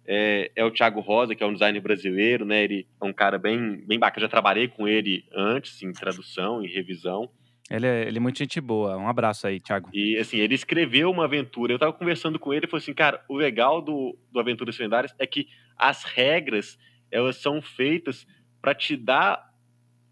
É, 0.06 0.50
é, 0.56 0.64
o 0.64 0.70
Thiago 0.70 1.00
Rosa, 1.00 1.34
que 1.34 1.42
é 1.42 1.46
um 1.46 1.52
designer 1.52 1.80
brasileiro, 1.80 2.44
né? 2.44 2.64
Ele 2.64 2.86
é 3.00 3.04
um 3.04 3.12
cara 3.12 3.38
bem, 3.38 3.76
bem 3.86 3.98
bacana. 3.98 4.22
Já 4.22 4.28
trabalhei 4.28 4.68
com 4.68 4.88
ele 4.88 5.24
antes, 5.32 5.82
em 5.82 5.92
tradução, 5.92 6.62
em 6.62 6.68
revisão. 6.68 7.30
Ele 7.70 7.86
é, 7.86 8.06
ele 8.06 8.18
é 8.18 8.20
muito 8.20 8.38
gente 8.38 8.60
boa. 8.60 8.96
Um 8.96 9.08
abraço 9.08 9.46
aí, 9.46 9.58
Thiago. 9.58 9.88
E, 9.92 10.18
assim, 10.18 10.38
ele 10.38 10.54
escreveu 10.54 11.10
uma 11.10 11.24
aventura. 11.24 11.72
Eu 11.72 11.78
tava 11.78 11.92
conversando 11.92 12.38
com 12.38 12.52
ele 12.52 12.66
e 12.66 12.68
falou 12.68 12.82
assim, 12.82 12.92
cara, 12.92 13.24
o 13.28 13.36
legal 13.36 13.80
do, 13.80 14.18
do 14.30 14.38
Aventuras 14.38 14.78
Lendárias 14.78 15.14
é 15.18 15.26
que 15.26 15.48
as 15.76 16.04
regras, 16.04 16.78
elas 17.10 17.36
são 17.36 17.62
feitas 17.62 18.26
para 18.60 18.74
te 18.74 18.96
dar 18.96 19.50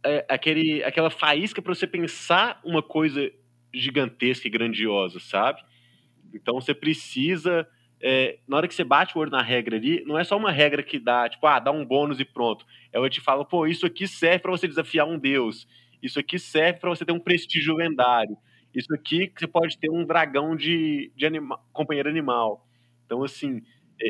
é, 0.05 0.25
aquele, 0.29 0.83
aquela 0.83 1.11
faísca 1.11 1.61
para 1.61 1.75
você 1.75 1.87
pensar 1.87 2.61
uma 2.65 2.83
coisa 2.83 3.31
gigantesca 3.73 4.47
e 4.47 4.51
grandiosa, 4.51 5.21
sabe? 5.21 5.63
Então 6.35 6.55
você 6.55 6.75
precisa. 6.75 7.67
É, 8.05 8.39
na 8.49 8.57
hora 8.57 8.67
que 8.67 8.75
você 8.75 8.83
bate 8.83 9.17
o 9.17 9.21
olho 9.21 9.31
na 9.31 9.43
regra 9.43 9.77
ali, 9.77 10.03
não 10.05 10.19
é 10.19 10.25
só 10.25 10.37
uma 10.37 10.51
regra 10.51 10.83
que 10.83 10.99
dá, 10.99 11.29
tipo, 11.29 11.47
ah, 11.47 11.61
dá 11.61 11.71
um 11.71 11.85
bônus 11.85 12.19
e 12.19 12.25
pronto. 12.25 12.67
Ela 12.93 13.09
te 13.09 13.21
fala, 13.21 13.45
pô, 13.45 13.65
isso 13.65 13.87
aqui 13.87 14.09
serve 14.09 14.41
para 14.41 14.51
você 14.51 14.67
desafiar 14.67 15.07
um 15.07 15.17
deus. 15.17 15.69
Isso 16.03 16.19
aqui 16.19 16.39
serve 16.39 16.81
para 16.81 16.91
você 16.91 17.05
ter 17.05 17.13
um 17.13 17.21
prestígio 17.21 17.75
lendário. 17.75 18.37
Isso 18.75 18.93
aqui 18.95 19.31
você 19.37 19.47
pode 19.47 19.79
ter 19.79 19.91
um 19.91 20.05
dragão 20.05 20.57
de, 20.57 21.13
de 21.15 21.27
anima, 21.27 21.61
companheiro 21.73 22.09
animal. 22.09 22.67
Então, 23.05 23.23
assim, 23.23 23.63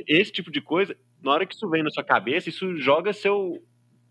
esse 0.07 0.31
tipo 0.31 0.51
de 0.51 0.61
coisa, 0.61 0.97
na 1.23 1.33
hora 1.33 1.47
que 1.47 1.55
isso 1.55 1.69
vem 1.69 1.83
na 1.83 1.91
sua 1.91 2.05
cabeça, 2.05 2.49
isso 2.49 2.77
joga 2.77 3.13
seu, 3.13 3.63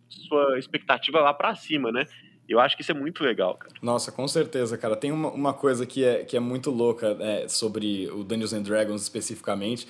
sua 0.10 0.60
expectativa 0.60 1.22
lá 1.22 1.34
para 1.34 1.56
cima, 1.56 1.92
né? 1.92 2.06
Eu 2.48 2.60
acho 2.60 2.76
que 2.76 2.82
isso 2.82 2.92
é 2.92 2.96
muito 2.96 3.24
legal, 3.24 3.56
cara. 3.56 3.74
Nossa, 3.82 4.12
com 4.12 4.28
certeza, 4.28 4.78
cara. 4.78 4.98
Tem 4.98 5.12
uma, 5.12 5.32
uma 5.32 5.54
coisa 5.54 5.86
que 5.86 6.04
é, 6.04 6.26
que 6.26 6.36
é 6.36 6.40
muito 6.40 6.70
louca 6.70 7.18
é, 7.22 7.48
sobre 7.48 8.10
o 8.12 8.24
Dungeons 8.24 8.52
and 8.52 8.64
Dragons 8.64 9.02
especificamente, 9.02 9.88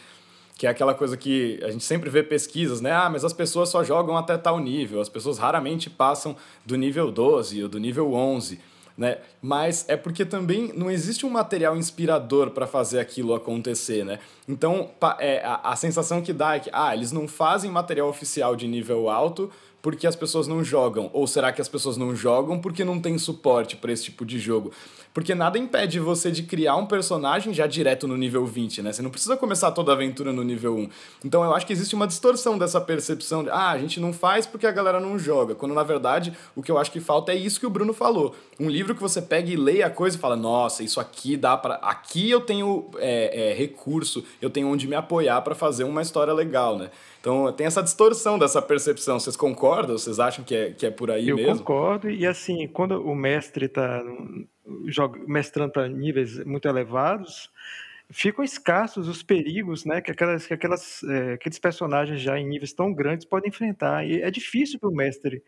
que 0.61 0.67
é 0.67 0.69
aquela 0.69 0.93
coisa 0.93 1.17
que 1.17 1.59
a 1.63 1.71
gente 1.71 1.83
sempre 1.83 2.07
vê 2.07 2.21
pesquisas, 2.21 2.81
né? 2.81 2.91
Ah, 2.91 3.09
mas 3.09 3.25
as 3.25 3.33
pessoas 3.33 3.69
só 3.69 3.83
jogam 3.83 4.15
até 4.15 4.37
tal 4.37 4.59
nível, 4.59 5.01
as 5.01 5.09
pessoas 5.09 5.39
raramente 5.39 5.89
passam 5.89 6.35
do 6.63 6.75
nível 6.75 7.11
12 7.11 7.63
ou 7.63 7.67
do 7.67 7.79
nível 7.79 8.13
11. 8.13 8.59
Né? 8.95 9.17
Mas 9.41 9.85
é 9.87 9.97
porque 9.97 10.23
também 10.23 10.71
não 10.75 10.91
existe 10.91 11.25
um 11.25 11.31
material 11.31 11.75
inspirador 11.75 12.51
para 12.51 12.67
fazer 12.67 12.99
aquilo 12.99 13.33
acontecer, 13.33 14.05
né? 14.05 14.19
Então, 14.47 14.91
é, 15.17 15.43
a, 15.43 15.71
a 15.71 15.75
sensação 15.75 16.21
que 16.21 16.31
dá 16.31 16.57
é 16.57 16.59
que, 16.59 16.69
ah, 16.71 16.93
eles 16.93 17.11
não 17.11 17.27
fazem 17.27 17.71
material 17.71 18.07
oficial 18.07 18.55
de 18.55 18.67
nível 18.67 19.09
alto 19.09 19.49
porque 19.81 20.05
as 20.05 20.15
pessoas 20.15 20.47
não 20.47 20.63
jogam? 20.63 21.09
Ou 21.11 21.25
será 21.25 21.51
que 21.51 21.59
as 21.59 21.67
pessoas 21.67 21.97
não 21.97 22.15
jogam 22.15 22.59
porque 22.59 22.85
não 22.85 22.99
tem 22.99 23.17
suporte 23.17 23.75
para 23.75 23.91
esse 23.91 24.03
tipo 24.03 24.23
de 24.23 24.37
jogo? 24.37 24.71
Porque 25.13 25.35
nada 25.35 25.57
impede 25.57 25.99
você 25.99 26.31
de 26.31 26.43
criar 26.43 26.75
um 26.77 26.85
personagem 26.85 27.53
já 27.53 27.67
direto 27.67 28.07
no 28.07 28.15
nível 28.15 28.45
20, 28.45 28.81
né? 28.81 28.93
Você 28.93 29.01
não 29.01 29.09
precisa 29.09 29.35
começar 29.35 29.71
toda 29.71 29.91
a 29.91 29.95
aventura 29.95 30.31
no 30.31 30.43
nível 30.43 30.75
1. 30.75 30.89
Então 31.25 31.43
eu 31.43 31.53
acho 31.53 31.65
que 31.65 31.73
existe 31.73 31.93
uma 31.95 32.07
distorção 32.07 32.57
dessa 32.57 32.79
percepção 32.79 33.43
de, 33.43 33.49
ah, 33.49 33.71
a 33.71 33.77
gente 33.77 33.99
não 33.99 34.13
faz 34.13 34.45
porque 34.45 34.65
a 34.65 34.71
galera 34.71 34.99
não 34.99 35.19
joga. 35.19 35.53
Quando 35.53 35.73
na 35.73 35.83
verdade 35.83 36.33
o 36.55 36.63
que 36.63 36.71
eu 36.71 36.77
acho 36.77 36.91
que 36.91 36.99
falta 36.99 37.31
é 37.31 37.35
isso 37.35 37.59
que 37.59 37.65
o 37.65 37.69
Bruno 37.69 37.93
falou. 37.93 38.33
Um 38.59 38.69
livro 38.69 38.95
que 38.95 39.01
você 39.01 39.21
pega 39.21 39.49
e 39.49 39.55
lê 39.55 39.83
a 39.83 39.89
coisa 39.89 40.15
e 40.15 40.19
fala, 40.19 40.35
nossa, 40.35 40.83
isso 40.83 40.99
aqui 40.99 41.35
dá 41.35 41.57
para. 41.57 41.75
Aqui 41.75 42.29
eu 42.29 42.41
tenho 42.41 42.89
é, 42.97 43.49
é, 43.49 43.53
recurso, 43.53 44.23
eu 44.41 44.49
tenho 44.49 44.67
onde 44.67 44.87
me 44.87 44.95
apoiar 44.95 45.41
para 45.41 45.55
fazer 45.55 45.83
uma 45.83 46.01
história 46.01 46.33
legal, 46.33 46.77
né? 46.77 46.89
Então 47.19 47.51
tem 47.53 47.67
essa 47.67 47.83
distorção 47.83 48.39
dessa 48.39 48.61
percepção. 48.61 49.19
Vocês 49.19 49.35
concordam? 49.35 49.97
Vocês 49.97 50.19
acham 50.19 50.43
que 50.43 50.55
é, 50.55 50.71
que 50.71 50.85
é 50.85 50.91
por 50.91 51.11
aí 51.11 51.29
eu 51.29 51.35
mesmo? 51.35 51.51
Eu 51.51 51.57
concordo, 51.57 52.09
e 52.09 52.25
assim, 52.25 52.67
quando 52.67 53.01
o 53.01 53.13
mestre 53.13 53.69
mestrando 55.27 55.71
para 55.71 55.87
níveis 55.87 56.43
muito 56.45 56.67
elevados, 56.67 57.51
ficam 58.11 58.43
escassos 58.43 59.07
os 59.07 59.23
perigos 59.23 59.85
né, 59.85 60.01
que, 60.01 60.11
aquelas, 60.11 60.45
que 60.45 60.53
aquelas, 60.53 61.03
é, 61.03 61.33
aqueles 61.33 61.57
personagens 61.57 62.19
já 62.21 62.37
em 62.37 62.45
níveis 62.45 62.73
tão 62.73 62.93
grandes 62.93 63.25
podem 63.25 63.49
enfrentar. 63.49 64.05
E 64.05 64.21
é 64.21 64.29
difícil 64.29 64.79
para 64.79 64.89
o 64.89 64.93
mestre 64.93 65.41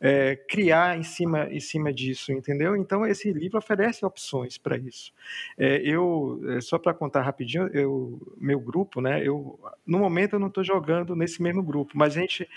é, 0.00 0.34
criar 0.34 0.98
em 0.98 1.02
cima, 1.02 1.46
em 1.50 1.60
cima 1.60 1.92
disso, 1.92 2.32
entendeu? 2.32 2.74
Então, 2.74 3.06
esse 3.06 3.30
livro 3.32 3.58
oferece 3.58 4.04
opções 4.04 4.56
para 4.56 4.76
isso. 4.76 5.12
É, 5.58 5.76
eu, 5.82 6.40
é, 6.48 6.60
só 6.60 6.78
para 6.78 6.94
contar 6.94 7.22
rapidinho, 7.22 7.68
eu, 7.68 8.18
meu 8.36 8.58
grupo, 8.58 9.00
né, 9.00 9.22
eu, 9.22 9.58
no 9.86 9.98
momento 9.98 10.34
eu 10.34 10.40
não 10.40 10.48
estou 10.48 10.64
jogando 10.64 11.14
nesse 11.14 11.42
mesmo 11.42 11.62
grupo, 11.62 11.92
mas 11.94 12.16
a 12.16 12.20
gente, 12.20 12.48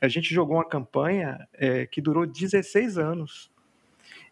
a 0.00 0.08
gente 0.08 0.32
jogou 0.32 0.56
uma 0.56 0.64
campanha 0.64 1.48
é, 1.54 1.86
que 1.86 2.00
durou 2.00 2.26
16 2.26 2.98
anos. 2.98 3.50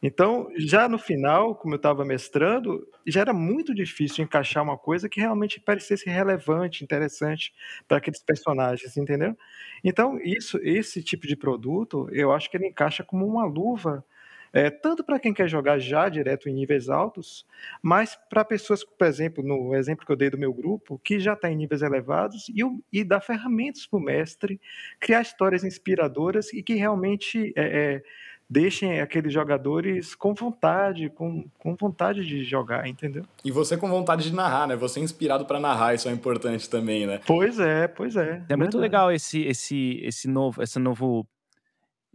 Então, 0.03 0.49
já 0.57 0.89
no 0.89 0.99
final, 0.99 1.57
como 1.57 1.75
eu 1.75 1.77
estava 1.77 2.05
mestrando, 2.05 2.87
já 3.07 3.21
era 3.23 3.33
muito 3.33 3.75
difícil 3.75 4.25
encaixar 4.25 4.63
uma 4.63 4.79
coisa 4.79 5.09
que 5.09 5.21
realmente 5.21 5.61
parecesse 5.61 6.09
relevante, 6.09 6.85
interessante 6.85 7.53
para 7.89 7.99
aqueles 7.99 8.23
personagens, 8.23 8.97
entendeu? 8.97 9.37
Então, 9.83 10.19
isso, 10.23 10.59
esse 10.63 11.03
tipo 11.03 11.27
de 11.27 11.37
produto, 11.37 12.09
eu 12.13 12.33
acho 12.33 12.49
que 12.51 12.57
ele 12.57 12.69
encaixa 12.69 13.03
como 13.03 13.27
uma 13.27 13.45
luva 13.45 14.05
é, 14.53 14.71
tanto 14.71 15.05
para 15.05 15.19
quem 15.19 15.33
quer 15.35 15.49
jogar 15.49 15.79
já 15.79 16.09
direto 16.09 16.49
em 16.49 16.55
níveis 16.55 16.89
altos, 16.89 17.47
mas 17.83 18.17
para 18.31 18.45
pessoas, 18.45 18.83
por 18.83 19.07
exemplo, 19.07 19.45
no 19.45 19.75
exemplo 19.75 20.07
que 20.07 20.13
eu 20.13 20.17
dei 20.17 20.31
do 20.31 20.39
meu 20.39 20.53
grupo, 20.55 20.99
que 21.05 21.21
já 21.21 21.35
está 21.35 21.51
em 21.51 21.57
níveis 21.57 21.83
elevados, 21.83 22.49
e, 22.49 22.63
e 22.93 23.05
dar 23.05 23.21
ferramentas 23.21 23.87
para 23.87 23.99
o 23.99 24.03
mestre, 24.03 24.61
criar 24.99 25.21
histórias 25.23 25.65
inspiradoras 25.65 26.53
e 26.53 26.63
que 26.63 26.75
realmente 26.75 27.53
é, 27.57 27.97
é, 27.97 28.03
deixem 28.49 29.01
aqueles 29.01 29.33
jogadores 29.33 30.15
com 30.15 30.33
vontade, 30.35 31.11
com, 31.11 31.45
com 31.59 31.77
vontade 31.77 32.25
de 32.25 32.43
jogar, 32.45 32.89
entendeu? 32.89 33.25
E 33.45 33.51
você 33.51 33.77
com 33.77 33.89
vontade 33.89 34.25
de 34.25 34.35
narrar, 34.35 34.67
né? 34.67 34.77
Você 34.77 35.01
é 35.01 35.03
inspirado 35.03 35.45
para 35.45 35.61
narrar, 35.61 35.95
isso 35.95 36.09
é 36.09 36.13
importante 36.13 36.69
também, 36.69 37.07
né? 37.07 37.21
Pois 37.27 37.59
é, 37.59 37.87
pois 37.87 38.17
é. 38.17 38.43
É 38.49 38.57
muito 38.57 38.79
legal 38.79 39.13
esse 39.13 39.43
esse 39.43 40.01
esse 40.03 40.29
novo 40.29 40.63
esse 40.63 40.79
novo 40.79 41.27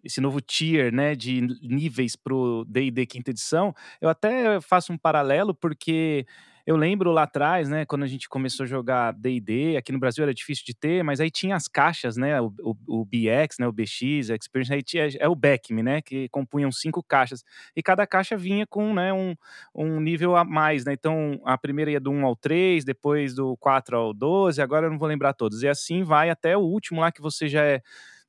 esse 0.04 0.20
novo 0.20 0.42
tier, 0.42 0.94
né, 0.94 1.16
de 1.16 1.40
níveis 1.62 2.14
pro 2.16 2.66
D&D 2.68 3.06
quinta 3.06 3.32
edição. 3.32 3.74
Eu 4.02 4.10
até 4.10 4.60
faço 4.60 4.92
um 4.92 4.98
paralelo 4.98 5.54
porque 5.54 6.26
eu 6.66 6.78
lembro 6.78 7.12
lá 7.12 7.24
atrás, 7.24 7.68
né, 7.68 7.86
quando 7.86 8.04
a 8.04 8.08
gente 8.08 8.30
começou 8.30 8.64
a 8.64 8.68
jogar 8.68 9.12
D&D, 9.14 9.76
aqui 9.76 9.92
no 9.92 10.00
Brasil 10.00 10.24
era 10.24 10.34
difícil 10.34 10.64
de 10.66 10.74
ter, 10.74 11.04
mas 11.04 11.20
aí 11.20 11.30
tinha 11.30 11.56
as 11.56 11.68
caixas, 11.68 12.16
né, 12.16 12.40
o, 12.40 12.54
o, 12.62 13.02
o 13.02 13.06
BX, 13.06 13.58
né, 13.60 13.68
o 13.68 13.72
BX, 13.72 14.30
a 14.32 14.36
Experience, 14.36 14.74
aí 14.74 14.82
tinha, 14.82 15.08
é 15.20 15.28
o 15.28 15.36
BECM, 15.36 15.84
né, 15.84 16.02
que 16.02 16.30
compunham 16.30 16.72
cinco 16.72 17.04
caixas, 17.04 17.44
e 17.76 17.84
cada 17.84 18.08
caixa 18.08 18.38
vinha 18.38 18.66
com, 18.66 18.94
né, 18.94 19.12
um, 19.12 19.36
um 19.76 20.00
nível 20.00 20.38
a 20.38 20.46
mais, 20.46 20.86
né, 20.86 20.94
então 20.94 21.42
a 21.44 21.58
primeira 21.58 21.92
ia 21.92 22.00
do 22.00 22.12
1 22.12 22.26
ao 22.26 22.36
3, 22.36 22.86
depois 22.86 23.36
do 23.36 23.58
4 23.58 23.98
ao 23.98 24.14
12, 24.14 24.62
agora 24.62 24.88
eu 24.88 24.92
não 24.92 24.98
vou 24.98 25.08
lembrar 25.08 25.34
todos, 25.34 25.64
e 25.64 25.68
assim 25.68 26.02
vai 26.04 26.30
até 26.30 26.56
o 26.56 26.62
último 26.62 27.02
lá 27.02 27.12
que 27.12 27.22
você 27.22 27.50
já 27.50 27.64
é 27.64 27.82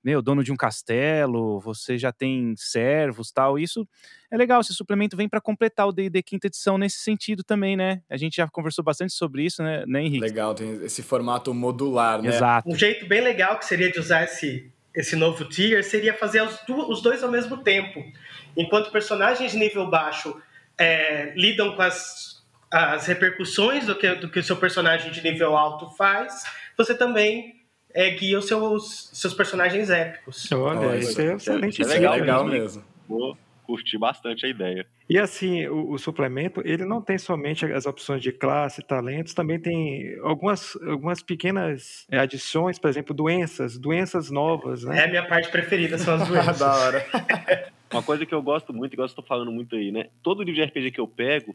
meu, 0.04 0.20
dono 0.20 0.44
de 0.44 0.52
um 0.52 0.56
castelo, 0.56 1.58
você 1.60 1.96
já 1.96 2.12
tem 2.12 2.54
servos 2.56 3.32
tal. 3.32 3.58
Isso 3.58 3.88
é 4.30 4.36
legal, 4.36 4.60
esse 4.60 4.74
suplemento 4.74 5.16
vem 5.16 5.28
para 5.28 5.40
completar 5.40 5.88
o 5.88 5.92
D&D 5.92 6.22
quinta 6.22 6.46
edição 6.46 6.76
nesse 6.76 6.98
sentido 6.98 7.42
também, 7.42 7.74
né? 7.74 8.02
A 8.10 8.16
gente 8.18 8.36
já 8.36 8.46
conversou 8.48 8.84
bastante 8.84 9.14
sobre 9.14 9.44
isso, 9.44 9.62
né, 9.62 9.84
né 9.86 10.02
Henrique? 10.02 10.20
Legal, 10.20 10.54
tem 10.54 10.84
esse 10.84 11.02
formato 11.02 11.54
modular, 11.54 12.20
né? 12.20 12.28
Exato. 12.28 12.68
Um 12.68 12.76
jeito 12.76 13.06
bem 13.06 13.22
legal 13.22 13.58
que 13.58 13.64
seria 13.64 13.90
de 13.90 13.98
usar 13.98 14.24
esse, 14.24 14.70
esse 14.94 15.16
novo 15.16 15.44
tier 15.46 15.82
seria 15.82 16.12
fazer 16.12 16.42
os, 16.42 16.60
os 16.68 17.00
dois 17.00 17.22
ao 17.22 17.30
mesmo 17.30 17.56
tempo. 17.58 18.04
Enquanto 18.54 18.90
personagens 18.90 19.52
de 19.52 19.58
nível 19.58 19.88
baixo 19.88 20.36
é, 20.76 21.32
lidam 21.34 21.74
com 21.74 21.82
as, 21.82 22.44
as 22.70 23.06
repercussões 23.06 23.86
do 23.86 23.96
que, 23.96 24.14
do 24.16 24.28
que 24.28 24.40
o 24.40 24.44
seu 24.44 24.56
personagem 24.56 25.10
de 25.10 25.22
nível 25.22 25.56
alto 25.56 25.90
faz, 25.96 26.44
você 26.76 26.94
também 26.94 27.53
é, 27.94 28.10
guia 28.10 28.38
os 28.38 28.46
seus, 28.46 29.10
seus 29.12 29.32
personagens 29.32 29.88
épicos. 29.88 30.50
Olha, 30.50 30.88
oh, 30.88 30.94
isso 30.96 31.20
é 31.20 31.34
excelente. 31.34 31.80
Isso 31.80 31.92
é 31.92 31.94
legal, 31.94 32.14
legal 32.14 32.44
mesmo. 32.44 32.82
Vou 33.08 33.38
curtir 33.64 33.96
bastante 33.96 34.44
a 34.44 34.48
ideia. 34.48 34.84
E 35.08 35.18
assim, 35.18 35.66
o, 35.66 35.92
o, 35.92 35.98
suplemento, 35.98 36.60
ele 36.64 36.84
não 36.84 37.00
tem 37.00 37.16
somente 37.16 37.64
as 37.66 37.86
opções 37.86 38.22
de 38.22 38.32
classe, 38.32 38.82
talentos, 38.82 39.32
também 39.32 39.58
tem 39.58 40.18
algumas, 40.22 40.76
algumas 40.82 41.22
pequenas 41.22 42.06
é, 42.10 42.18
adições, 42.18 42.78
por 42.78 42.90
exemplo, 42.90 43.14
doenças, 43.14 43.78
doenças 43.78 44.30
novas, 44.30 44.84
né? 44.84 44.98
É 44.98 45.04
a 45.04 45.08
minha 45.08 45.26
parte 45.26 45.50
preferida, 45.50 45.96
são 45.96 46.14
as 46.14 46.26
doenças. 46.28 46.58
da 46.58 46.74
hora. 46.74 47.06
Uma 47.92 48.02
coisa 48.02 48.26
que 48.26 48.34
eu 48.34 48.42
gosto 48.42 48.72
muito, 48.72 48.94
igual 48.94 49.04
eu 49.04 49.10
estou 49.10 49.24
falando 49.24 49.52
muito 49.52 49.76
aí, 49.76 49.92
né? 49.92 50.08
Todo 50.22 50.42
livro 50.42 50.60
de 50.60 50.64
RPG 50.64 50.90
que 50.90 51.00
eu 51.00 51.06
pego, 51.06 51.54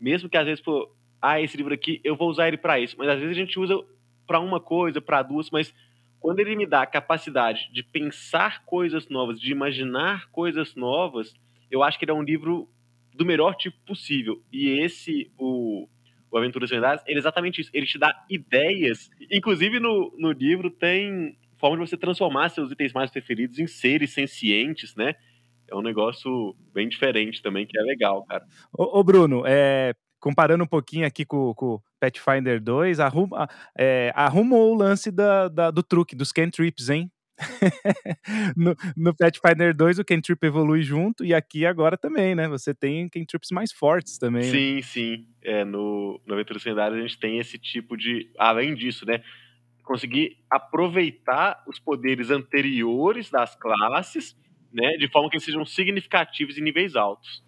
mesmo 0.00 0.28
que 0.28 0.36
às 0.36 0.44
vezes, 0.44 0.60
pô, 0.60 0.90
ah, 1.20 1.40
esse 1.40 1.56
livro 1.56 1.72
aqui, 1.72 2.00
eu 2.02 2.16
vou 2.16 2.28
usar 2.28 2.48
ele 2.48 2.56
para 2.56 2.80
isso, 2.80 2.96
mas 2.98 3.08
às 3.08 3.20
vezes 3.20 3.36
a 3.36 3.40
gente 3.40 3.58
usa 3.60 3.78
para 4.26 4.40
uma 4.40 4.60
coisa, 4.60 5.00
para 5.00 5.22
duas, 5.22 5.50
mas 5.50 5.74
quando 6.20 6.38
ele 6.40 6.54
me 6.54 6.66
dá 6.66 6.82
a 6.82 6.86
capacidade 6.86 7.68
de 7.72 7.82
pensar 7.82 8.64
coisas 8.64 9.08
novas, 9.08 9.40
de 9.40 9.50
imaginar 9.50 10.30
coisas 10.30 10.74
novas, 10.76 11.34
eu 11.70 11.82
acho 11.82 11.98
que 11.98 12.04
ele 12.04 12.12
é 12.12 12.14
um 12.14 12.22
livro 12.22 12.68
do 13.12 13.24
melhor 13.24 13.54
tipo 13.56 13.76
possível. 13.84 14.40
E 14.52 14.68
esse, 14.78 15.30
o, 15.36 15.88
o 16.30 16.38
Aventuras 16.38 16.70
Lendárias, 16.70 17.02
ele 17.06 17.16
é 17.16 17.18
exatamente 17.18 17.60
isso. 17.60 17.70
Ele 17.74 17.86
te 17.86 17.98
dá 17.98 18.24
ideias. 18.30 19.10
Inclusive, 19.30 19.80
no, 19.80 20.14
no 20.16 20.32
livro 20.32 20.70
tem 20.70 21.36
forma 21.58 21.76
de 21.76 21.90
você 21.90 21.96
transformar 21.96 22.48
seus 22.48 22.70
itens 22.70 22.92
mais 22.92 23.10
preferidos 23.10 23.58
em 23.58 23.66
seres 23.66 24.12
sencientes, 24.12 24.94
né? 24.96 25.14
É 25.70 25.74
um 25.76 25.82
negócio 25.82 26.54
bem 26.72 26.88
diferente 26.88 27.40
também, 27.40 27.66
que 27.66 27.78
é 27.78 27.82
legal, 27.82 28.24
cara. 28.24 28.44
Ô, 28.76 28.98
ô 28.98 29.04
Bruno, 29.04 29.42
é, 29.46 29.94
comparando 30.22 30.62
um 30.62 30.68
pouquinho 30.68 31.04
aqui 31.04 31.24
com, 31.24 31.52
o 31.58 31.82
Pathfinder 32.00 32.62
2, 32.62 33.00
arruma, 33.00 33.48
é, 33.76 34.12
arrumou 34.14 34.72
o 34.72 34.78
lance 34.78 35.10
da, 35.10 35.48
da, 35.48 35.70
do 35.70 35.82
truque, 35.82 36.14
dos 36.14 36.30
cantrips, 36.30 36.88
hein? 36.88 37.10
no, 38.56 38.76
no 38.96 39.16
Pathfinder 39.16 39.74
2 39.74 39.98
o 39.98 40.04
cantrip 40.04 40.40
evolui 40.44 40.82
junto 40.82 41.24
e 41.24 41.34
aqui 41.34 41.66
agora 41.66 41.98
também, 41.98 42.36
né? 42.36 42.46
Você 42.46 42.72
tem 42.72 43.08
cantrips 43.08 43.50
mais 43.50 43.72
fortes 43.72 44.16
também. 44.16 44.44
Sim, 44.44 44.76
né? 44.76 44.82
sim. 44.82 45.26
É, 45.42 45.64
no, 45.64 46.20
no 46.24 46.36
Lendárias 46.36 46.98
a 46.98 47.02
gente 47.02 47.18
tem 47.18 47.38
esse 47.38 47.58
tipo 47.58 47.96
de... 47.96 48.30
Além 48.38 48.76
disso, 48.76 49.04
né? 49.04 49.24
Conseguir 49.82 50.36
aproveitar 50.48 51.64
os 51.66 51.80
poderes 51.80 52.30
anteriores 52.30 53.28
das 53.28 53.56
classes, 53.56 54.36
né? 54.72 54.92
De 54.98 55.08
forma 55.08 55.28
que 55.28 55.36
eles 55.36 55.44
sejam 55.44 55.64
significativos 55.64 56.56
em 56.56 56.62
níveis 56.62 56.94
altos. 56.94 57.42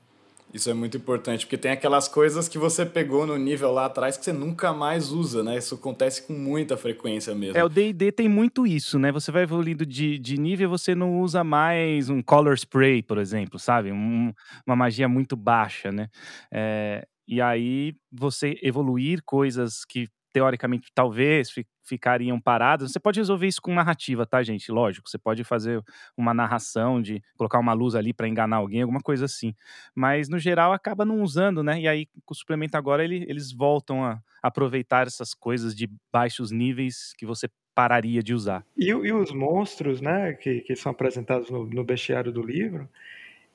Isso 0.55 0.71
é 0.71 0.75
muito 0.75 0.97
importante, 0.97 1.45
porque 1.45 1.59
tem 1.59 1.73
aquelas 1.73 2.07
coisas 2.07 2.49
que 2.49 2.57
você 2.57 2.87
pegou 2.87 3.27
no 3.27 3.37
nível 3.37 3.73
lá 3.73 3.87
atrás 3.87 4.17
que 4.17 4.25
você 4.25 4.33
nunca 4.33 4.73
mais 4.73 5.11
usa, 5.11 5.43
né? 5.43 5.59
Isso 5.59 5.75
acontece 5.75 6.23
com 6.23 6.33
muita 6.33 6.77
frequência 6.77 7.35
mesmo. 7.35 7.59
É, 7.59 7.65
o 7.65 7.69
D&D 7.69 8.13
tem 8.13 8.29
muito 8.29 8.65
isso, 8.65 8.97
né? 8.97 9.11
Você 9.11 9.33
vai 9.33 9.43
evoluindo 9.43 9.85
de, 9.85 10.17
de 10.17 10.39
nível 10.39 10.71
você 10.71 10.95
não 10.95 11.21
usa 11.21 11.43
mais 11.43 12.09
um 12.09 12.23
color 12.23 12.55
spray, 12.55 13.03
por 13.03 13.19
exemplo, 13.19 13.59
sabe? 13.59 13.91
Um, 13.91 14.33
uma 14.65 14.77
magia 14.77 15.09
muito 15.09 15.35
baixa, 15.35 15.91
né? 15.91 16.09
É, 16.53 17.05
e 17.27 17.41
aí 17.41 17.93
você 18.13 18.57
evoluir 18.63 19.23
coisas 19.25 19.85
que 19.85 20.07
teoricamente 20.35 20.91
talvez 20.93 21.49
ficariam 21.85 22.41
paradas. 22.41 22.91
Você 22.91 22.99
pode 22.99 23.21
resolver 23.21 23.47
isso 23.47 23.63
com 23.63 23.73
narrativa, 23.73 24.27
tá, 24.27 24.43
gente? 24.43 24.73
Lógico, 24.73 25.09
você 25.09 25.17
pode 25.17 25.45
fazer 25.45 25.81
uma 26.17 26.35
narração 26.35 27.01
de 27.01 27.23
colocar 27.37 27.61
uma 27.61 27.73
luz 27.73 27.95
ali 27.95 28.13
para 28.13 28.27
enganar 28.27 28.57
alguém, 28.57 28.83
alguma 28.83 29.01
coisa 29.01 29.27
assim. 29.27 29.55
Mas 29.95 30.29
no 30.29 30.37
geral 30.37 30.73
acaba 30.73 31.05
não 31.05 31.23
usando, 31.23 31.63
né? 31.63 31.81
E 31.81 31.87
aí 31.87 32.07
com 32.25 32.35
o 32.35 32.37
suplemento 32.37 32.77
agora 32.77 33.05
ele, 33.05 33.25
eles 33.29 33.53
voltam 33.53 34.05
a 34.05 34.21
aproveitar 34.43 35.07
essas 35.07 35.33
coisas 35.35 35.73
de 35.73 35.89
baixos 36.13 36.51
níveis 36.51 37.15
que 37.17 37.25
você 37.25 37.49
pararia 37.73 38.21
de 38.21 38.35
usar. 38.35 38.67
E, 38.77 38.89
e 38.89 39.13
os 39.13 39.31
monstros, 39.31 40.01
né, 40.01 40.33
que, 40.35 40.63
que 40.63 40.75
são 40.75 40.91
apresentados 40.91 41.49
no, 41.49 41.65
no 41.65 41.85
bestiário 41.85 42.33
do 42.33 42.43
livro, 42.43 42.89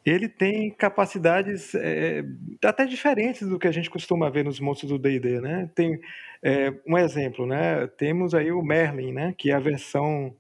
ele 0.06 0.30
tem 0.30 0.72
capacidades 0.72 1.76
é, 1.76 2.24
até 2.64 2.86
diferentes 2.86 3.48
do 3.48 3.60
que 3.60 3.68
a 3.68 3.72
gente 3.72 3.90
costuma 3.90 4.30
ver 4.30 4.46
nos 4.46 4.60
monstros 4.60 4.92
do 4.92 4.98
D&D, 4.98 5.42
né? 5.42 5.70
Tem 5.76 6.00
é, 6.42 6.74
um 6.88 6.98
exemplo, 6.98 7.46
né? 7.46 7.88
Temos 7.98 8.34
aí 8.34 8.52
o 8.52 8.62
Merlin, 8.62 9.12
né? 9.12 9.36
Que 9.38 9.52
é 9.52 9.56
a 9.56 9.60
versão 9.60 10.34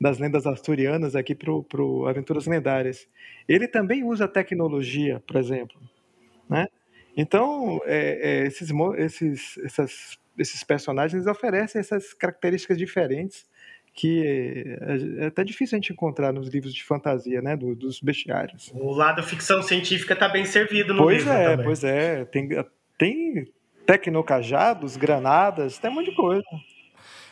das 0.00 0.18
lendas 0.18 0.46
asturianas 0.46 1.16
aqui 1.16 1.34
para 1.34 1.50
o 1.50 2.06
Aventuras 2.06 2.46
Lendárias. 2.46 3.08
Ele 3.48 3.66
também 3.66 4.04
usa 4.04 4.28
tecnologia, 4.28 5.22
por 5.26 5.36
exemplo. 5.36 5.80
Né? 6.48 6.66
Então, 7.16 7.80
é, 7.84 8.44
esses, 8.46 8.70
esses, 8.98 9.58
essas, 9.64 10.18
esses 10.38 10.62
personagens 10.62 11.26
oferecem 11.26 11.80
essas 11.80 12.12
características 12.12 12.76
diferentes 12.76 13.46
que 13.96 14.22
é, 14.22 15.24
é 15.24 15.26
até 15.28 15.42
difícil 15.42 15.74
a 15.74 15.80
gente 15.80 15.90
encontrar 15.90 16.30
nos 16.30 16.48
livros 16.50 16.74
de 16.74 16.84
fantasia, 16.84 17.40
né, 17.40 17.56
do, 17.56 17.74
dos 17.74 17.98
bestiários. 17.98 18.70
O 18.74 18.92
lado 18.92 19.22
ficção 19.22 19.62
científica 19.62 20.12
está 20.12 20.28
bem 20.28 20.44
servido 20.44 20.92
no 20.92 21.02
pois 21.02 21.18
livro 21.18 21.32
é, 21.32 21.44
também. 21.44 21.64
Pois 21.64 21.82
é, 21.82 22.24
tem, 22.26 22.48
tem 22.98 23.48
tecnocajados, 23.86 24.98
granadas, 24.98 25.78
tem 25.78 25.90
um 25.90 25.94
monte 25.94 26.10
de 26.10 26.16
coisa. 26.16 26.44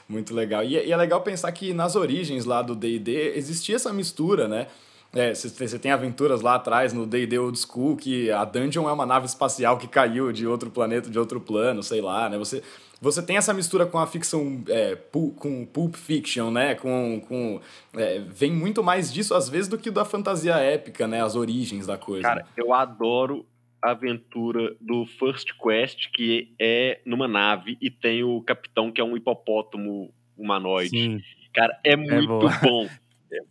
Muito 0.09 0.35
legal. 0.35 0.65
E, 0.65 0.79
é, 0.79 0.87
e 0.87 0.91
é 0.93 0.97
legal 0.97 1.21
pensar 1.21 1.53
que 1.53 1.75
nas 1.75 1.97
origens 1.97 2.47
lá 2.47 2.63
do 2.63 2.75
D&D 2.75 3.37
existia 3.37 3.77
essa 3.77 3.93
mistura, 3.93 4.49
né? 4.49 4.67
Você 5.15 5.77
é, 5.77 5.79
tem 5.79 5.93
aventuras 5.93 6.41
lá 6.41 6.57
atrás 6.57 6.93
no 6.93 7.07
D&D 7.07 7.39
Old 7.39 7.57
School 7.59 7.97
que 7.97 8.31
a 8.33 8.45
dungeon 8.45 8.89
é 8.89 8.93
uma 8.93 9.07
nave 9.07 9.27
espacial 9.27 9.79
que 9.79 9.87
caiu 9.87 10.33
de 10.33 10.47
outro 10.47 10.71
planeta, 10.71 11.09
de 11.09 11.19
outro 11.19 11.41
plano, 11.41 11.83
sei 11.85 12.01
lá, 12.01 12.29
né? 12.29 12.37
Você, 12.37 12.63
você 13.01 13.23
tem 13.23 13.37
essa 13.37 13.55
mistura 13.55 13.87
com 13.87 13.99
a 13.99 14.07
ficção, 14.09 14.65
é, 14.69 14.97
com 15.37 15.65
Pulp 15.67 15.95
Fiction, 15.95 16.51
né? 16.51 16.75
Com, 16.75 17.21
com, 17.29 17.61
é, 17.97 18.19
vem 18.19 18.51
muito 18.51 18.83
mais 18.83 19.13
disso, 19.13 19.35
às 19.35 19.49
vezes, 19.49 19.69
do 19.69 19.79
que 19.79 19.91
da 19.91 20.05
fantasia 20.05 20.57
épica, 20.57 21.07
né? 21.07 21.23
As 21.23 21.37
origens 21.37 21.87
da 21.87 21.97
coisa. 21.97 22.23
Cara, 22.23 22.47
eu 22.57 22.75
adoro 22.75 23.47
a 23.81 23.91
aventura 23.91 24.75
do 24.81 25.07
First 25.07 25.51
Quest, 25.63 26.11
que 26.13 26.55
é 26.59 27.01
numa 27.05 27.29
nave 27.29 27.77
e 27.81 27.91
tem 27.91 28.25
o 28.25 28.41
capitão 28.43 28.91
que 28.91 29.01
é 29.01 29.05
um 29.05 29.17
hipopótamo 29.17 30.13
humanoide. 30.37 30.91
Sim. 30.91 31.21
Cara, 31.53 31.79
é, 31.85 31.93
é 31.93 31.97
muito 31.97 32.49
é 32.49 32.61
bom. 32.63 32.89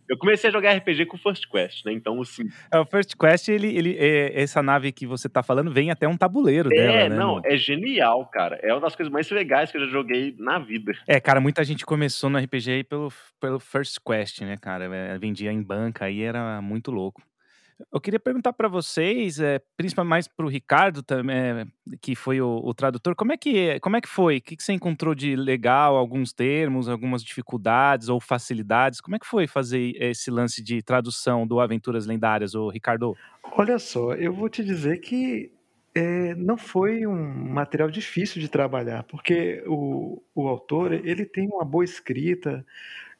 Eu 0.08 0.18
comecei 0.18 0.50
a 0.50 0.52
jogar 0.52 0.72
RPG 0.76 1.06
com 1.06 1.16
o 1.16 1.20
First 1.20 1.48
Quest, 1.50 1.84
né? 1.84 1.92
Então, 1.92 2.20
assim. 2.20 2.44
É, 2.72 2.78
o 2.78 2.84
First 2.84 3.14
Quest, 3.16 3.48
ele, 3.48 3.76
ele, 3.76 3.96
é, 3.98 4.40
essa 4.40 4.62
nave 4.62 4.92
que 4.92 5.06
você 5.06 5.28
tá 5.28 5.42
falando 5.42 5.70
vem 5.70 5.90
até 5.90 6.06
um 6.06 6.16
tabuleiro 6.16 6.68
é, 6.72 6.76
dela, 6.76 7.08
né? 7.08 7.16
não, 7.16 7.40
é 7.44 7.56
genial, 7.56 8.26
cara. 8.26 8.58
É 8.62 8.72
uma 8.72 8.80
das 8.80 8.96
coisas 8.96 9.12
mais 9.12 9.30
legais 9.30 9.70
que 9.70 9.76
eu 9.76 9.86
já 9.86 9.90
joguei 9.90 10.34
na 10.38 10.58
vida. 10.58 10.92
É, 11.06 11.20
cara, 11.20 11.40
muita 11.40 11.64
gente 11.64 11.84
começou 11.84 12.30
no 12.30 12.38
RPG 12.38 12.70
aí 12.70 12.84
pelo, 12.84 13.12
pelo 13.40 13.58
First 13.60 13.98
Quest, 14.04 14.40
né, 14.42 14.56
cara? 14.56 14.84
É, 14.94 15.18
vendia 15.18 15.52
em 15.52 15.62
banca 15.62 16.06
aí, 16.06 16.22
era 16.22 16.60
muito 16.60 16.90
louco. 16.90 17.22
Eu 17.92 18.00
queria 18.00 18.20
perguntar 18.20 18.52
para 18.52 18.68
vocês, 18.68 19.38
é, 19.38 19.60
principalmente 19.76 20.10
mais 20.10 20.28
para 20.28 20.44
o 20.46 20.48
Ricardo, 20.48 21.02
também, 21.02 21.36
é, 21.36 21.66
que 22.00 22.14
foi 22.14 22.40
o, 22.40 22.60
o, 22.64 22.74
tradutor, 22.74 23.14
como 23.14 23.32
é 23.32 23.36
que, 23.36 23.78
como 23.80 23.96
é 23.96 24.00
que 24.00 24.08
foi? 24.08 24.38
O 24.38 24.42
que, 24.42 24.56
que 24.56 24.62
você 24.62 24.72
encontrou 24.72 25.14
de 25.14 25.36
legal, 25.36 25.96
alguns 25.96 26.32
termos, 26.32 26.88
algumas 26.88 27.22
dificuldades 27.22 28.08
ou 28.08 28.20
facilidades? 28.20 29.00
Como 29.00 29.16
é 29.16 29.18
que 29.18 29.26
foi 29.26 29.46
fazer 29.46 29.94
esse 30.00 30.30
lance 30.30 30.62
de 30.62 30.82
tradução 30.82 31.46
do 31.46 31.60
Aventuras 31.60 32.06
Lendárias, 32.06 32.54
o 32.54 32.68
Ricardo? 32.68 33.16
Olha 33.56 33.78
só, 33.78 34.14
eu 34.14 34.32
vou 34.32 34.48
te 34.48 34.64
dizer 34.64 34.98
que 34.98 35.52
é, 35.94 36.34
não 36.34 36.56
foi 36.56 37.06
um 37.06 37.14
material 37.52 37.88
difícil 37.88 38.40
de 38.40 38.48
trabalhar, 38.48 39.04
porque 39.04 39.62
o, 39.66 40.20
o 40.34 40.48
autor 40.48 40.92
ele 40.92 41.24
tem 41.24 41.46
uma 41.46 41.64
boa 41.64 41.84
escrita 41.84 42.66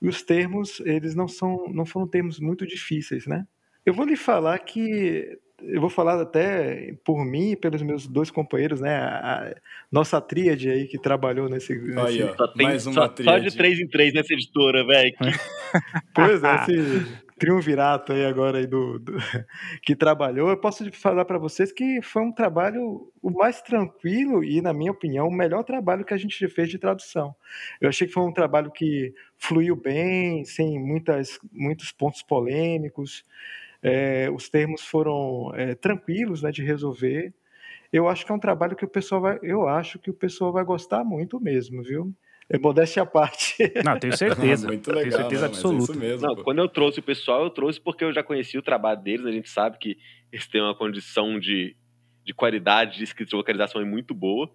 e 0.02 0.08
os 0.08 0.22
termos 0.22 0.80
eles 0.80 1.14
não 1.14 1.28
são 1.28 1.68
não 1.72 1.86
foram 1.86 2.08
termos 2.08 2.40
muito 2.40 2.66
difíceis, 2.66 3.26
né? 3.26 3.46
Eu 3.84 3.92
vou 3.92 4.06
lhe 4.06 4.16
falar 4.16 4.58
que 4.58 5.38
eu 5.62 5.80
vou 5.80 5.88
falar 5.88 6.20
até 6.20 6.94
por 7.04 7.24
mim 7.24 7.52
e 7.52 7.56
pelos 7.56 7.80
meus 7.82 8.06
dois 8.06 8.30
companheiros, 8.30 8.80
né? 8.80 8.96
A 8.96 9.54
nossa 9.90 10.20
tríade 10.20 10.68
aí 10.68 10.86
que 10.86 10.98
trabalhou 10.98 11.48
nesse. 11.48 11.74
nesse... 11.74 11.98
Aí, 12.00 12.22
ó, 12.22 12.36
só 12.36 12.48
tem, 12.48 12.66
mais 12.66 12.86
uma 12.86 12.94
só, 12.94 13.08
tríade. 13.08 13.44
Só 13.44 13.48
de 13.48 13.56
três 13.56 13.80
em 13.80 13.88
três 13.88 14.12
nessa 14.12 14.32
editora, 14.32 14.84
velho. 14.84 15.14
pois 16.14 16.42
é, 16.42 16.54
esse 16.68 17.24
triunvirato 17.38 18.12
aí 18.12 18.24
agora 18.24 18.58
aí 18.58 18.66
do, 18.66 18.98
do 18.98 19.12
que 19.82 19.96
trabalhou. 19.96 20.50
Eu 20.50 20.56
posso 20.56 20.90
falar 20.92 21.24
para 21.24 21.38
vocês 21.38 21.72
que 21.72 22.00
foi 22.02 22.22
um 22.22 22.32
trabalho 22.32 23.10
o 23.22 23.30
mais 23.30 23.62
tranquilo 23.62 24.44
e, 24.44 24.60
na 24.60 24.72
minha 24.72 24.92
opinião, 24.92 25.28
o 25.28 25.34
melhor 25.34 25.64
trabalho 25.64 26.04
que 26.04 26.14
a 26.14 26.18
gente 26.18 26.46
fez 26.48 26.68
de 26.68 26.78
tradução. 26.78 27.34
Eu 27.80 27.88
achei 27.88 28.06
que 28.06 28.12
foi 28.12 28.22
um 28.22 28.32
trabalho 28.32 28.70
que 28.70 29.14
fluiu 29.38 29.76
bem, 29.76 30.44
sem 30.44 30.78
muitas, 30.78 31.38
muitos 31.52 31.90
pontos 31.90 32.22
polêmicos. 32.22 33.24
É, 33.84 34.30
os 34.30 34.48
termos 34.48 34.80
foram 34.80 35.52
é, 35.54 35.74
tranquilos 35.74 36.40
né, 36.40 36.50
de 36.50 36.64
resolver. 36.64 37.34
Eu 37.92 38.08
acho 38.08 38.24
que 38.24 38.32
é 38.32 38.34
um 38.34 38.40
trabalho 38.40 38.74
que 38.74 38.84
o 38.84 38.88
pessoal 38.88 39.20
vai, 39.20 39.38
eu 39.42 39.68
acho 39.68 39.98
que 39.98 40.10
o 40.10 40.14
pessoal 40.14 40.50
vai 40.50 40.64
gostar 40.64 41.04
muito 41.04 41.38
mesmo, 41.38 41.82
viu? 41.82 42.12
É 42.48 42.58
modéstia 42.58 43.02
à 43.02 43.06
parte. 43.06 43.56
Não, 43.84 43.98
tenho 43.98 44.16
certeza. 44.16 44.66
muito 44.68 44.88
legal, 44.90 45.02
tenho 45.02 45.16
certeza 45.16 45.42
não, 45.42 45.48
absoluta. 45.48 45.92
É 45.92 45.96
mesmo, 45.96 46.26
não, 46.26 46.36
quando 46.42 46.58
eu 46.58 46.68
trouxe 46.68 47.00
o 47.00 47.02
pessoal, 47.02 47.44
eu 47.44 47.50
trouxe 47.50 47.78
porque 47.80 48.04
eu 48.04 48.12
já 48.12 48.22
conhecia 48.22 48.58
o 48.58 48.62
trabalho 48.62 49.02
deles. 49.02 49.26
A 49.26 49.32
gente 49.32 49.50
sabe 49.50 49.78
que 49.78 49.98
eles 50.32 50.46
têm 50.46 50.62
uma 50.62 50.74
condição 50.74 51.38
de, 51.38 51.76
de 52.24 52.34
qualidade 52.34 52.96
de 52.96 53.04
escrita 53.04 53.30
de 53.30 53.36
localização 53.36 53.84
muito 53.84 54.14
boa, 54.14 54.50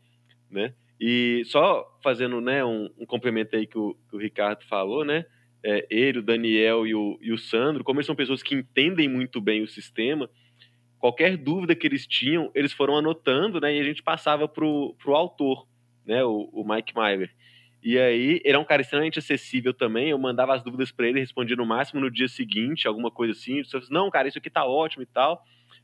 né? 0.49 0.73
E 0.99 1.43
só 1.45 1.85
fazendo 2.03 2.41
né, 2.41 2.63
um, 2.65 2.89
um 2.97 3.05
complemento 3.05 3.55
aí 3.55 3.65
que 3.65 3.77
o, 3.77 3.95
que 4.09 4.15
o 4.15 4.19
Ricardo 4.19 4.65
falou, 4.65 5.05
né? 5.05 5.25
É, 5.63 5.85
ele, 5.89 6.19
o 6.19 6.23
Daniel 6.23 6.87
e 6.87 6.95
o, 6.95 7.17
e 7.21 7.31
o 7.31 7.37
Sandro, 7.37 7.83
como 7.83 7.99
eles 7.99 8.05
são 8.05 8.15
pessoas 8.15 8.41
que 8.41 8.55
entendem 8.55 9.07
muito 9.07 9.41
bem 9.41 9.61
o 9.61 9.67
sistema, 9.67 10.29
qualquer 10.97 11.37
dúvida 11.37 11.75
que 11.75 11.85
eles 11.85 12.07
tinham, 12.07 12.51
eles 12.55 12.71
foram 12.71 12.97
anotando, 12.97 13.59
né? 13.59 13.75
E 13.75 13.79
a 13.79 13.83
gente 13.83 14.03
passava 14.03 14.47
pro, 14.47 14.95
pro 15.01 15.15
autor, 15.15 15.67
né? 16.05 16.23
O, 16.23 16.49
o 16.53 16.67
Mike 16.67 16.93
Meyer. 16.95 17.33
E 17.81 17.97
aí, 17.97 18.41
ele 18.43 18.57
é 18.57 18.59
um 18.59 18.65
cara 18.65 18.81
extremamente 18.81 19.19
acessível 19.19 19.73
também. 19.73 20.09
Eu 20.09 20.19
mandava 20.19 20.53
as 20.53 20.61
dúvidas 20.61 20.91
para 20.91 21.07
ele, 21.07 21.19
respondia 21.19 21.55
no 21.55 21.65
máximo 21.65 22.01
no 22.01 22.11
dia 22.11 22.27
seguinte, 22.27 22.87
alguma 22.87 23.09
coisa 23.09 23.33
assim. 23.33 23.61
Assim, 23.61 23.77
não, 23.89 24.09
cara, 24.09 24.27
isso 24.27 24.37
aqui 24.37 24.49
tá 24.49 24.65
ótimo 24.65 25.03
e 25.03 25.05
tal. 25.05 25.41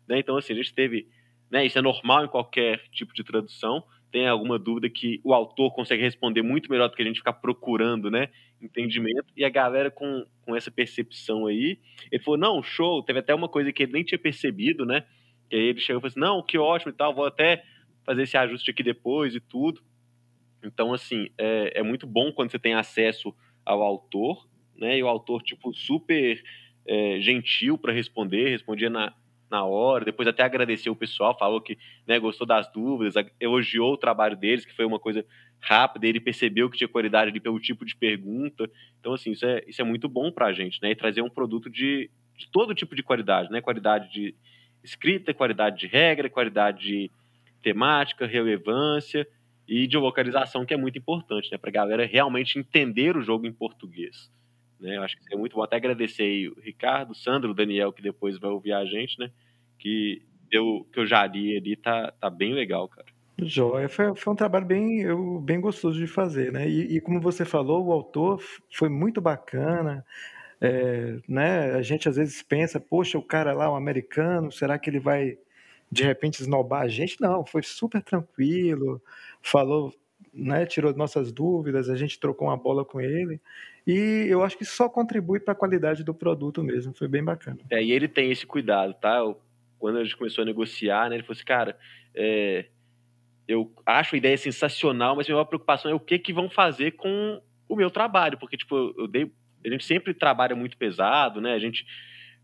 Né? 0.07 0.19
Então, 0.19 0.37
assim, 0.37 0.53
a 0.53 0.57
gente 0.57 0.73
teve. 0.73 1.07
Né, 1.49 1.63
isso 1.65 1.77
é 1.77 1.81
normal 1.81 2.25
em 2.25 2.27
qualquer 2.27 2.81
tipo 2.89 3.13
de 3.13 3.23
tradução 3.23 3.83
tem 4.15 4.27
alguma 4.27 4.57
dúvida 4.57 4.89
que 4.89 5.19
o 5.25 5.33
autor 5.33 5.73
consegue 5.73 6.01
responder 6.01 6.41
muito 6.41 6.71
melhor 6.71 6.87
do 6.87 6.95
que 6.95 7.01
a 7.01 7.05
gente 7.05 7.17
ficar 7.17 7.33
procurando, 7.33 8.09
né? 8.09 8.29
Entendimento. 8.61 9.25
E 9.35 9.43
a 9.43 9.49
galera 9.49 9.91
com, 9.91 10.25
com 10.45 10.55
essa 10.55 10.71
percepção 10.71 11.47
aí, 11.47 11.77
ele 12.09 12.23
falou: 12.23 12.39
não, 12.39 12.63
show. 12.63 13.03
Teve 13.03 13.19
até 13.19 13.35
uma 13.35 13.49
coisa 13.49 13.73
que 13.73 13.83
ele 13.83 13.91
nem 13.91 14.05
tinha 14.05 14.17
percebido, 14.17 14.85
né? 14.85 15.03
Que 15.49 15.57
aí 15.57 15.63
ele 15.63 15.81
chegou 15.81 15.99
e 15.99 16.01
falou 16.01 16.07
assim: 16.07 16.19
não, 16.21 16.41
que 16.41 16.57
ótimo 16.57 16.93
e 16.93 16.95
tal, 16.95 17.13
vou 17.13 17.25
até 17.25 17.65
fazer 18.05 18.21
esse 18.21 18.37
ajuste 18.37 18.71
aqui 18.71 18.81
depois 18.81 19.35
e 19.35 19.41
tudo. 19.41 19.81
Então, 20.63 20.93
assim, 20.93 21.27
é, 21.37 21.79
é 21.81 21.83
muito 21.83 22.07
bom 22.07 22.31
quando 22.31 22.51
você 22.51 22.57
tem 22.57 22.73
acesso 22.73 23.35
ao 23.65 23.81
autor, 23.81 24.47
né? 24.77 24.97
E 24.97 25.03
o 25.03 25.09
autor, 25.09 25.43
tipo, 25.43 25.73
super 25.73 26.41
é, 26.87 27.19
gentil 27.19 27.77
para 27.77 27.91
responder, 27.91 28.47
respondia 28.47 28.89
na, 28.89 29.13
na 29.49 29.63
hora, 29.63 30.05
depois 30.05 30.27
até 30.27 30.43
agradeceu 30.43 30.93
o 30.93 30.95
pessoal, 30.95 31.37
falou 31.37 31.61
que 31.61 31.77
né, 32.07 32.19
gostou 32.19 32.45
das 32.47 32.71
dúvidas, 32.71 33.13
elogiou 33.39 33.93
o 33.93 33.97
trabalho 33.97 34.35
deles, 34.35 34.65
que 34.65 34.75
foi 34.75 34.85
uma 34.85 34.99
coisa 34.99 35.25
rápida, 35.59 36.07
ele 36.07 36.19
percebeu 36.19 36.69
que 36.69 36.77
tinha 36.77 36.87
qualidade 36.87 37.31
ali 37.31 37.39
pelo 37.39 37.59
tipo 37.59 37.85
de 37.85 37.95
pergunta. 37.95 38.69
Então, 38.99 39.13
assim, 39.13 39.31
isso 39.31 39.45
é, 39.45 39.63
isso 39.67 39.81
é 39.81 39.85
muito 39.85 40.07
bom 40.09 40.31
para 40.31 40.47
a 40.47 40.53
gente, 40.53 40.81
né? 40.81 40.91
E 40.91 40.95
trazer 40.95 41.21
um 41.21 41.29
produto 41.29 41.69
de, 41.69 42.09
de 42.37 42.49
todo 42.51 42.75
tipo 42.75 42.95
de 42.95 43.03
qualidade, 43.03 43.49
né? 43.51 43.61
Qualidade 43.61 44.11
de 44.11 44.35
escrita, 44.83 45.33
qualidade 45.33 45.79
de 45.79 45.87
regra, 45.87 46.29
qualidade 46.29 46.85
de 46.85 47.11
temática, 47.61 48.27
relevância 48.27 49.27
e 49.67 49.87
de 49.87 49.97
localização, 49.97 50.65
que 50.65 50.73
é 50.73 50.77
muito 50.77 50.99
importante, 50.99 51.51
né? 51.51 51.57
Para 51.57 51.69
a 51.69 51.73
galera 51.73 52.05
realmente 52.05 52.59
entender 52.59 53.17
o 53.17 53.21
jogo 53.21 53.47
em 53.47 53.53
português. 53.53 54.29
Né? 54.79 54.97
Eu 54.97 55.03
acho 55.03 55.17
que 55.17 55.33
é 55.33 55.37
muito 55.37 55.55
bom. 55.55 55.63
Até 55.63 55.75
agradecer 55.75 56.23
aí 56.23 56.49
o 56.49 56.59
Ricardo, 56.59 57.11
o 57.11 57.15
Sandro, 57.15 57.51
o 57.51 57.53
Daniel, 57.53 57.93
que 57.93 58.01
depois 58.01 58.37
vai 58.37 58.49
ouvir 58.49 58.73
a 58.73 58.85
gente, 58.85 59.19
né? 59.19 59.31
Que 59.79 60.21
eu, 60.51 60.87
que 60.91 60.99
eu 60.99 61.05
já 61.05 61.25
li 61.25 61.57
ali, 61.57 61.75
tá, 61.75 62.11
tá 62.19 62.29
bem 62.29 62.53
legal, 62.53 62.87
cara. 62.87 63.07
Joia, 63.37 63.89
foi, 63.89 64.15
foi 64.15 64.33
um 64.33 64.35
trabalho 64.35 64.65
bem, 64.65 65.01
eu, 65.01 65.41
bem 65.41 65.59
gostoso 65.59 65.99
de 65.99 66.07
fazer, 66.07 66.53
né? 66.53 66.67
E, 66.69 66.95
e 66.95 67.01
como 67.01 67.19
você 67.19 67.43
falou, 67.43 67.85
o 67.85 67.91
autor 67.91 68.41
foi 68.71 68.87
muito 68.87 69.19
bacana. 69.19 70.05
É, 70.61 71.17
né? 71.27 71.73
A 71.73 71.81
gente 71.81 72.07
às 72.07 72.15
vezes 72.15 72.41
pensa, 72.41 72.79
poxa, 72.79 73.17
o 73.17 73.23
cara 73.23 73.53
lá, 73.53 73.71
um 73.71 73.75
americano, 73.75 74.51
será 74.51 74.79
que 74.79 74.89
ele 74.89 74.99
vai 74.99 75.37
de 75.91 76.03
repente 76.03 76.41
esnobar 76.41 76.83
a 76.83 76.87
gente? 76.87 77.19
Não, 77.19 77.45
foi 77.45 77.61
super 77.61 78.01
tranquilo, 78.01 79.01
falou, 79.41 79.93
né? 80.35 80.65
Tirou 80.65 80.93
nossas 80.95 81.31
dúvidas, 81.31 81.89
a 81.89 81.95
gente 81.95 82.19
trocou 82.19 82.49
uma 82.49 82.57
bola 82.57 82.83
com 82.83 82.99
ele. 82.99 83.39
E 83.87 84.25
eu 84.29 84.43
acho 84.43 84.57
que 84.57 84.65
só 84.65 84.89
contribui 84.89 85.39
para 85.39 85.53
a 85.53 85.55
qualidade 85.55 86.03
do 86.03 86.13
produto 86.13 86.61
mesmo. 86.63 86.93
Foi 86.93 87.07
bem 87.07 87.23
bacana. 87.23 87.59
É, 87.71 87.81
e 87.81 87.91
ele 87.91 88.07
tem 88.07 88.31
esse 88.31 88.45
cuidado, 88.45 88.93
tá? 88.95 89.21
Quando 89.79 89.99
a 89.99 90.03
gente 90.03 90.17
começou 90.17 90.41
a 90.41 90.45
negociar, 90.45 91.09
né, 91.09 91.15
ele 91.15 91.23
falou 91.23 91.35
assim, 91.35 91.45
cara, 91.45 91.77
é, 92.13 92.65
eu 93.47 93.71
acho 93.85 94.15
a 94.15 94.17
ideia 94.17 94.37
sensacional, 94.37 95.15
mas 95.15 95.29
a 95.29 95.33
minha 95.33 95.45
preocupação 95.45 95.89
é 95.89 95.93
o 95.93 95.99
que 95.99 96.17
que 96.17 96.33
vão 96.33 96.49
fazer 96.49 96.91
com 96.91 97.41
o 97.69 97.75
meu 97.75 97.89
trabalho, 97.89 98.37
porque 98.37 98.57
tipo, 98.57 98.93
eu 98.97 99.07
dei, 99.07 99.31
a 99.65 99.69
gente 99.69 99.85
sempre 99.85 100.13
trabalha 100.13 100.55
muito 100.55 100.77
pesado, 100.77 101.39
né? 101.39 101.53
A 101.53 101.59
gente 101.59 101.85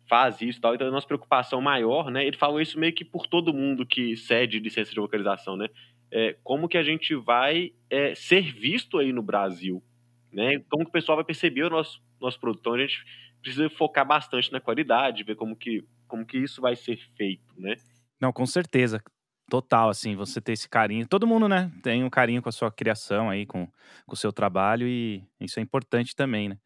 faz 0.07 0.41
isso, 0.41 0.59
tal, 0.59 0.75
então 0.75 0.87
a 0.87 0.91
nossa 0.91 1.07
preocupação 1.07 1.61
maior, 1.61 2.11
né? 2.11 2.25
Ele 2.25 2.37
falou 2.37 2.59
isso 2.59 2.79
meio 2.79 2.93
que 2.93 3.05
por 3.05 3.27
todo 3.27 3.53
mundo 3.53 3.85
que 3.85 4.15
cede 4.17 4.59
licença 4.59 4.91
de 4.91 4.99
localização, 4.99 5.55
né? 5.55 5.67
É, 6.11 6.35
como 6.43 6.67
que 6.67 6.77
a 6.77 6.83
gente 6.83 7.15
vai 7.15 7.71
é, 7.89 8.13
ser 8.15 8.51
visto 8.53 8.97
aí 8.97 9.13
no 9.13 9.21
Brasil, 9.21 9.81
né? 10.31 10.59
Como 10.69 10.83
que 10.83 10.89
o 10.89 10.93
pessoal 10.93 11.15
vai 11.15 11.25
perceber 11.25 11.63
o 11.63 11.69
nosso, 11.69 12.01
nosso 12.19 12.39
produto. 12.39 12.59
Então 12.61 12.73
a 12.73 12.79
gente 12.79 13.03
precisa 13.41 13.69
focar 13.69 14.05
bastante 14.05 14.51
na 14.51 14.59
qualidade, 14.59 15.23
ver 15.23 15.35
como 15.35 15.55
que, 15.55 15.83
como 16.07 16.25
que 16.25 16.37
isso 16.37 16.61
vai 16.61 16.75
ser 16.75 16.97
feito, 17.15 17.53
né? 17.57 17.75
Não, 18.19 18.31
com 18.31 18.45
certeza. 18.45 19.01
Total, 19.49 19.89
assim, 19.89 20.15
você 20.15 20.39
ter 20.39 20.53
esse 20.53 20.69
carinho. 20.69 21.07
Todo 21.07 21.27
mundo, 21.27 21.49
né, 21.49 21.69
tem 21.83 22.03
um 22.03 22.09
carinho 22.09 22.41
com 22.41 22.47
a 22.47 22.53
sua 22.53 22.71
criação 22.71 23.29
aí, 23.29 23.45
com, 23.45 23.67
com 24.05 24.13
o 24.13 24.15
seu 24.15 24.31
trabalho, 24.31 24.87
e 24.87 25.23
isso 25.41 25.59
é 25.59 25.63
importante 25.63 26.15
também, 26.15 26.47
né? 26.47 26.57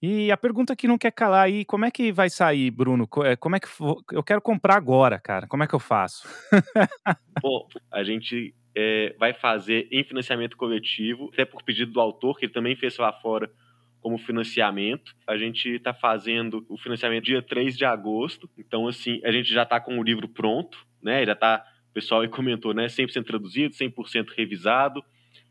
E 0.00 0.30
a 0.30 0.36
pergunta 0.36 0.76
que 0.76 0.86
não 0.86 0.98
quer 0.98 1.10
calar 1.10 1.44
aí, 1.44 1.64
como 1.64 1.84
é 1.84 1.90
que 1.90 2.12
vai 2.12 2.28
sair, 2.28 2.70
Bruno? 2.70 3.08
Eh, 3.24 3.36
como 3.36 3.56
é 3.56 3.60
que 3.60 3.68
eu 4.12 4.22
quero 4.22 4.40
comprar 4.40 4.76
agora, 4.76 5.18
cara? 5.18 5.46
Como 5.46 5.62
é 5.62 5.66
que 5.66 5.74
eu 5.74 5.80
faço? 5.80 6.28
Bom, 7.40 7.66
a 7.90 8.04
gente 8.04 8.54
é, 8.76 9.14
vai 9.18 9.32
fazer 9.32 9.88
em 9.90 10.02
financiamento 10.02 10.56
coletivo, 10.56 11.30
até 11.32 11.44
por 11.44 11.62
pedido 11.62 11.92
do 11.92 12.00
autor, 12.00 12.38
que 12.38 12.46
ele 12.46 12.52
também 12.52 12.74
fez 12.74 12.96
lá 12.98 13.12
fora 13.12 13.50
como 14.00 14.18
financiamento. 14.18 15.14
A 15.26 15.36
gente 15.36 15.68
está 15.68 15.94
fazendo 15.94 16.64
o 16.68 16.76
financiamento 16.76 17.24
dia 17.24 17.40
3 17.40 17.76
de 17.76 17.84
agosto. 17.84 18.50
Então, 18.58 18.86
assim, 18.86 19.20
a 19.24 19.32
gente 19.32 19.52
já 19.52 19.62
está 19.62 19.80
com 19.80 19.98
o 19.98 20.02
livro 20.02 20.28
pronto, 20.28 20.84
né? 21.02 21.24
Já 21.24 21.32
está, 21.32 21.64
o 21.90 21.94
pessoal 21.94 22.20
aí 22.20 22.28
comentou, 22.28 22.74
né? 22.74 22.86
100% 22.86 23.24
traduzido, 23.24 23.74
100% 23.74 24.30
revisado, 24.36 25.02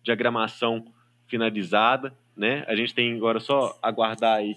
diagramação 0.03 0.85
finalizada, 1.27 2.15
né? 2.37 2.63
A 2.67 2.75
gente 2.75 2.93
tem 2.93 3.15
agora 3.15 3.39
só 3.39 3.77
aguardar 3.81 4.37
aí 4.37 4.55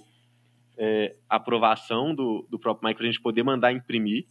é, 0.77 1.17
a 1.29 1.37
aprovação 1.37 2.15
do, 2.15 2.47
do 2.51 2.59
próprio 2.59 2.87
Mike 2.87 2.99
para 2.99 3.07
a 3.07 3.11
gente 3.11 3.23
poder 3.23 3.43
mandar 3.43 3.73
imprimir. 3.73 4.27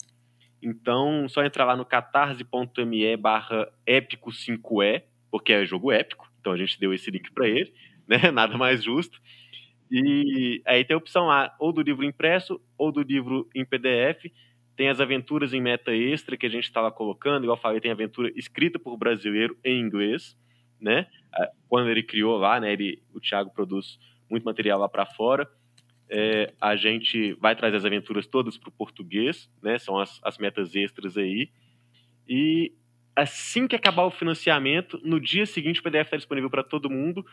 Então, 0.61 1.27
só 1.29 1.43
entrar 1.43 1.65
lá 1.65 1.75
no 1.75 1.85
catarse.me 1.85 3.17
barra 3.17 3.71
épico 3.85 4.31
5E, 4.31 5.03
porque 5.29 5.53
é 5.53 5.65
jogo 5.65 5.91
épico, 5.91 6.31
então 6.39 6.53
a 6.53 6.57
gente 6.57 6.79
deu 6.79 6.93
esse 6.93 7.11
link 7.11 7.31
para 7.31 7.47
ele, 7.47 7.73
né? 8.07 8.31
Nada 8.31 8.57
mais 8.57 8.83
justo. 8.83 9.19
E 9.91 10.61
aí 10.65 10.83
tem 10.83 10.95
a 10.95 10.97
opção 10.97 11.29
A, 11.29 11.53
ou 11.59 11.71
do 11.71 11.81
livro 11.81 12.03
impresso, 12.03 12.59
ou 12.77 12.91
do 12.91 13.01
livro 13.01 13.47
em 13.53 13.63
PDF. 13.65 14.31
Tem 14.75 14.89
as 14.89 14.99
aventuras 14.99 15.53
em 15.53 15.61
meta 15.61 15.93
extra 15.93 16.35
que 16.35 16.45
a 16.45 16.49
gente 16.49 16.65
estava 16.65 16.91
colocando, 16.91 17.43
igual 17.43 17.57
eu 17.57 17.61
falei, 17.61 17.79
tem 17.79 17.91
aventura 17.91 18.31
escrita 18.35 18.77
por 18.77 18.97
brasileiro 18.97 19.57
em 19.63 19.79
inglês, 19.79 20.37
né? 20.81 21.07
Quando 21.67 21.89
ele 21.89 22.03
criou 22.03 22.37
lá, 22.37 22.59
né? 22.59 22.73
Ele, 22.73 23.01
o 23.13 23.19
Thiago 23.19 23.51
produz 23.53 23.97
muito 24.29 24.43
material 24.43 24.79
lá 24.79 24.89
para 24.89 25.05
fora. 25.05 25.47
É, 26.09 26.53
a 26.61 26.75
gente 26.75 27.33
vai 27.33 27.55
trazer 27.55 27.77
as 27.77 27.85
aventuras 27.85 28.27
todas 28.27 28.57
para 28.57 28.69
o 28.69 28.71
português, 28.71 29.49
né? 29.61 29.77
São 29.79 29.99
as, 29.99 30.19
as 30.23 30.37
metas 30.37 30.75
extras 30.75 31.17
aí. 31.17 31.49
E 32.27 32.71
assim 33.15 33.67
que 33.67 33.75
acabar 33.75 34.03
o 34.03 34.11
financiamento, 34.11 34.99
no 35.03 35.19
dia 35.19 35.45
seguinte 35.45 35.79
o 35.79 35.83
PDF 35.83 36.05
está 36.05 36.17
disponível 36.17 36.49
para 36.49 36.63
todo 36.63 36.89
mundo 36.89 37.25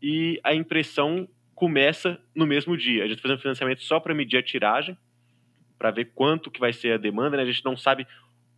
e 0.00 0.40
a 0.44 0.54
impressão 0.54 1.28
começa 1.54 2.20
no 2.34 2.46
mesmo 2.46 2.76
dia. 2.76 3.04
A 3.04 3.08
gente 3.08 3.16
tá 3.16 3.28
faz 3.28 3.38
um 3.38 3.42
financiamento 3.42 3.82
só 3.82 3.98
para 3.98 4.14
medir 4.14 4.36
a 4.36 4.42
tiragem, 4.42 4.96
para 5.78 5.90
ver 5.90 6.12
quanto 6.14 6.50
que 6.50 6.60
vai 6.60 6.72
ser 6.72 6.92
a 6.92 6.96
demanda. 6.96 7.36
Né? 7.36 7.42
A 7.42 7.46
gente 7.46 7.64
não 7.64 7.76
sabe 7.76 8.06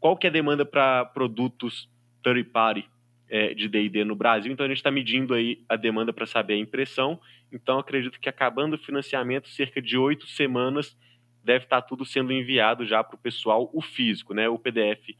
qual 0.00 0.16
que 0.16 0.27
é 0.27 0.31
a 0.31 0.33
demanda 0.33 0.64
para 0.64 1.05
produtos 1.07 1.88
third 2.22 2.44
party 2.44 2.88
é, 3.29 3.55
de 3.55 3.69
D&D 3.69 4.05
no 4.05 4.15
Brasil, 4.15 4.53
então 4.53 4.67
a 4.67 4.69
gente 4.69 4.79
está 4.79 4.91
medindo 4.91 5.35
aí 5.35 5.63
a 5.69 5.77
demanda 5.77 6.13
para 6.13 6.27
saber 6.27 6.55
a 6.55 6.59
impressão. 6.59 7.21
Então 7.51 7.79
acredito 7.79 8.21
que 8.21 8.29
acabando 8.29 8.75
o 8.75 8.79
financiamento, 8.79 9.49
cerca 9.49 9.81
de 9.81 9.97
oito 9.97 10.27
semanas 10.27 10.97
deve 11.43 11.65
estar 11.65 11.83
tá 11.83 11.87
tudo 11.87 12.05
sendo 12.05 12.33
enviado 12.33 12.87
já 12.87 13.05
para 13.05 13.17
o 13.17 13.19
pessoal, 13.19 13.71
o 13.73 13.83
físico, 13.83 14.33
né? 14.35 14.49
O 14.49 14.59
PDF, 14.59 15.11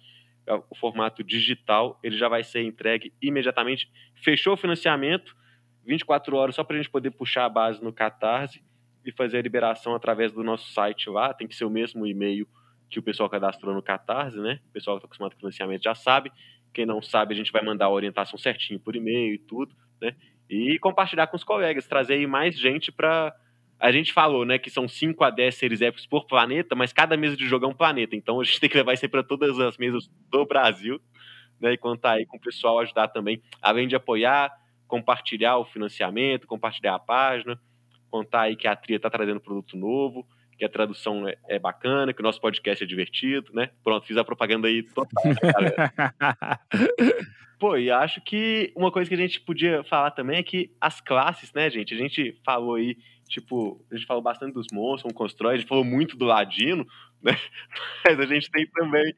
é 0.47 0.55
o 0.55 0.75
formato 0.75 1.23
digital, 1.25 1.99
ele 2.03 2.17
já 2.17 2.29
vai 2.29 2.43
ser 2.43 2.63
entregue 2.63 3.13
imediatamente. 3.21 3.91
Fechou 4.15 4.55
o 4.55 4.57
financiamento, 4.57 5.37
24 5.87 6.37
horas 6.37 6.55
só 6.55 6.65
para 6.65 6.77
a 6.77 6.79
gente 6.79 6.91
poder 6.91 7.11
puxar 7.11 7.45
a 7.45 7.49
base 7.49 7.83
no 7.83 7.93
Catarse 7.93 8.63
e 9.05 9.13
fazer 9.13 9.39
a 9.39 9.43
liberação 9.43 9.95
através 9.95 10.33
do 10.33 10.43
nosso 10.43 10.71
site 10.73 11.09
lá. 11.09 11.33
Tem 11.33 11.47
que 11.47 11.55
ser 11.55 11.65
o 11.65 11.71
mesmo 11.71 12.07
e-mail 12.07 12.47
que 12.91 12.99
o 12.99 13.03
pessoal 13.03 13.29
cadastrou 13.29 13.75
no 13.75 13.83
Catarse, 13.83 14.39
né? 14.39 14.61
O 14.69 14.73
pessoal 14.73 14.97
que 14.97 15.01
está 15.01 15.07
acostumado 15.07 15.33
com 15.33 15.41
financiamento 15.41 15.83
já 15.83 15.95
sabe. 15.95 16.31
Quem 16.75 16.85
não 16.85 17.01
sabe, 17.01 17.35
a 17.35 17.37
gente 17.37 17.53
vai 17.53 17.65
mandar 17.65 17.87
a 17.87 17.91
orientação 17.91 18.39
certinho 18.39 18.81
por 18.81 18.97
e-mail 18.97 19.35
e 19.35 19.39
tudo, 19.39 19.75
né? 20.01 20.15
E 20.51 20.79
compartilhar 20.79 21.27
com 21.29 21.37
os 21.37 21.45
colegas, 21.45 21.87
trazer 21.87 22.15
aí 22.15 22.27
mais 22.27 22.59
gente 22.59 22.93
para. 22.93 23.35
A 23.81 23.91
gente 23.91 24.13
falou, 24.13 24.45
né, 24.45 24.59
que 24.59 24.71
são 24.71 24.89
5 24.89 25.25
a 25.25 25.31
10 25.31 25.55
seres 25.55 25.83
épicos 25.83 26.07
por 26.07 26.27
planeta, 26.27 26.75
mas 26.75 26.93
cada 26.93 27.17
mesa 27.17 27.37
de 27.37 27.47
jogo 27.47 27.67
é 27.67 27.69
um 27.69 27.75
planeta. 27.75 28.15
Então 28.15 28.41
a 28.41 28.45
gente 28.45 28.59
tem 28.61 28.69
que 28.69 28.77
levar 28.77 28.93
isso 28.93 29.05
aí 29.05 29.11
para 29.11 29.23
todas 29.23 29.59
as 29.59 29.77
mesas 29.77 30.09
do 30.31 30.45
Brasil, 30.45 31.01
né? 31.61 31.73
E 31.73 31.79
contar 31.79 32.13
aí 32.13 32.27
com 32.27 32.37
o 32.37 32.41
pessoal 32.41 32.79
ajudar 32.81 33.09
também, 33.09 33.41
além 33.63 33.89
de 33.89 33.97
apoiar 33.97 34.53
compartilhar 34.87 35.59
o 35.59 35.65
financiamento, 35.65 36.47
compartilhar 36.47 36.95
a 36.95 36.99
página, 36.99 37.59
contar 38.11 38.43
aí 38.43 38.57
que 38.57 38.69
a 38.69 38.77
Tria 38.77 38.97
está 38.97 39.11
trazendo 39.11 39.41
produto 39.41 39.77
novo, 39.77 40.27
que 40.59 40.65
a 40.65 40.69
tradução 40.69 41.29
é, 41.29 41.37
é, 41.49 41.59
bacana, 41.59 42.13
que 42.13 42.21
o 42.21 42.23
nosso 42.23 42.41
podcast 42.41 42.83
é 42.83 42.87
divertido, 42.87 43.53
né? 43.53 43.71
Pronto, 43.83 44.07
fiz 44.07 44.17
a 44.17 44.25
propaganda 44.25 44.69
aí 44.69 44.83
total, 44.83 45.25
né, 45.25 45.35
galera. 45.43 46.61
Pô, 47.59 47.77
e 47.77 47.91
acho 47.91 48.21
que 48.21 48.73
uma 48.77 48.91
coisa 48.91 49.09
que 49.09 49.15
a 49.15 49.19
gente 49.19 49.41
podia 49.41 49.83
falar 49.85 50.11
também 50.11 50.39
é 50.39 50.43
que 50.43 50.71
as 50.81 51.01
classes, 51.01 51.53
né, 51.53 51.71
gente? 51.71 51.95
A 51.95 51.97
gente 51.97 52.39
falou 52.45 52.75
aí, 52.75 52.97
tipo, 53.29 53.81
a 53.91 53.97
gente 53.97 54.07
falou 54.07 54.23
bastante 54.23 54.53
dos 54.53 54.67
monstros, 54.73 55.11
um 55.11 55.17
constrói, 55.17 55.55
a 55.55 55.57
gente 55.57 55.69
falou 55.69 55.85
muito 55.85 56.17
do 56.17 56.25
Ladino, 56.25 56.87
né? 57.23 57.33
Mas 58.05 58.21
a 58.21 58.27
gente 58.27 58.51
tem 58.51 58.67
também 58.67 59.15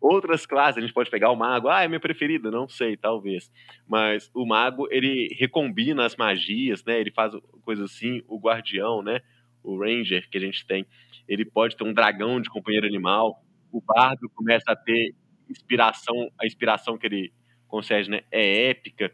outras 0.00 0.44
classes. 0.44 0.78
A 0.78 0.80
gente 0.80 0.92
pode 0.92 1.10
pegar 1.10 1.30
o 1.30 1.36
mago, 1.36 1.68
ah, 1.68 1.82
é 1.82 1.88
minha 1.88 2.00
preferida, 2.00 2.50
não 2.50 2.68
sei, 2.68 2.96
talvez. 2.96 3.50
Mas 3.88 4.30
o 4.34 4.44
mago, 4.44 4.86
ele 4.90 5.34
recombina 5.38 6.04
as 6.04 6.16
magias, 6.16 6.84
né? 6.84 7.00
Ele 7.00 7.10
faz 7.10 7.32
coisas 7.62 7.90
assim, 7.90 8.22
o 8.28 8.38
guardião, 8.38 9.02
né? 9.02 9.20
O 9.66 9.78
ranger 9.78 10.28
que 10.30 10.38
a 10.38 10.40
gente 10.40 10.66
tem, 10.66 10.86
ele 11.28 11.44
pode 11.44 11.76
ter 11.76 11.84
um 11.84 11.92
dragão 11.92 12.40
de 12.40 12.48
companheiro 12.48 12.86
animal. 12.86 13.42
O 13.72 13.80
bardo 13.80 14.28
começa 14.30 14.70
a 14.70 14.76
ter 14.76 15.14
inspiração, 15.48 16.30
a 16.40 16.46
inspiração 16.46 16.96
que 16.96 17.06
ele 17.06 17.32
concede, 17.68 18.10
né? 18.10 18.22
É 18.30 18.70
épica. 18.70 19.12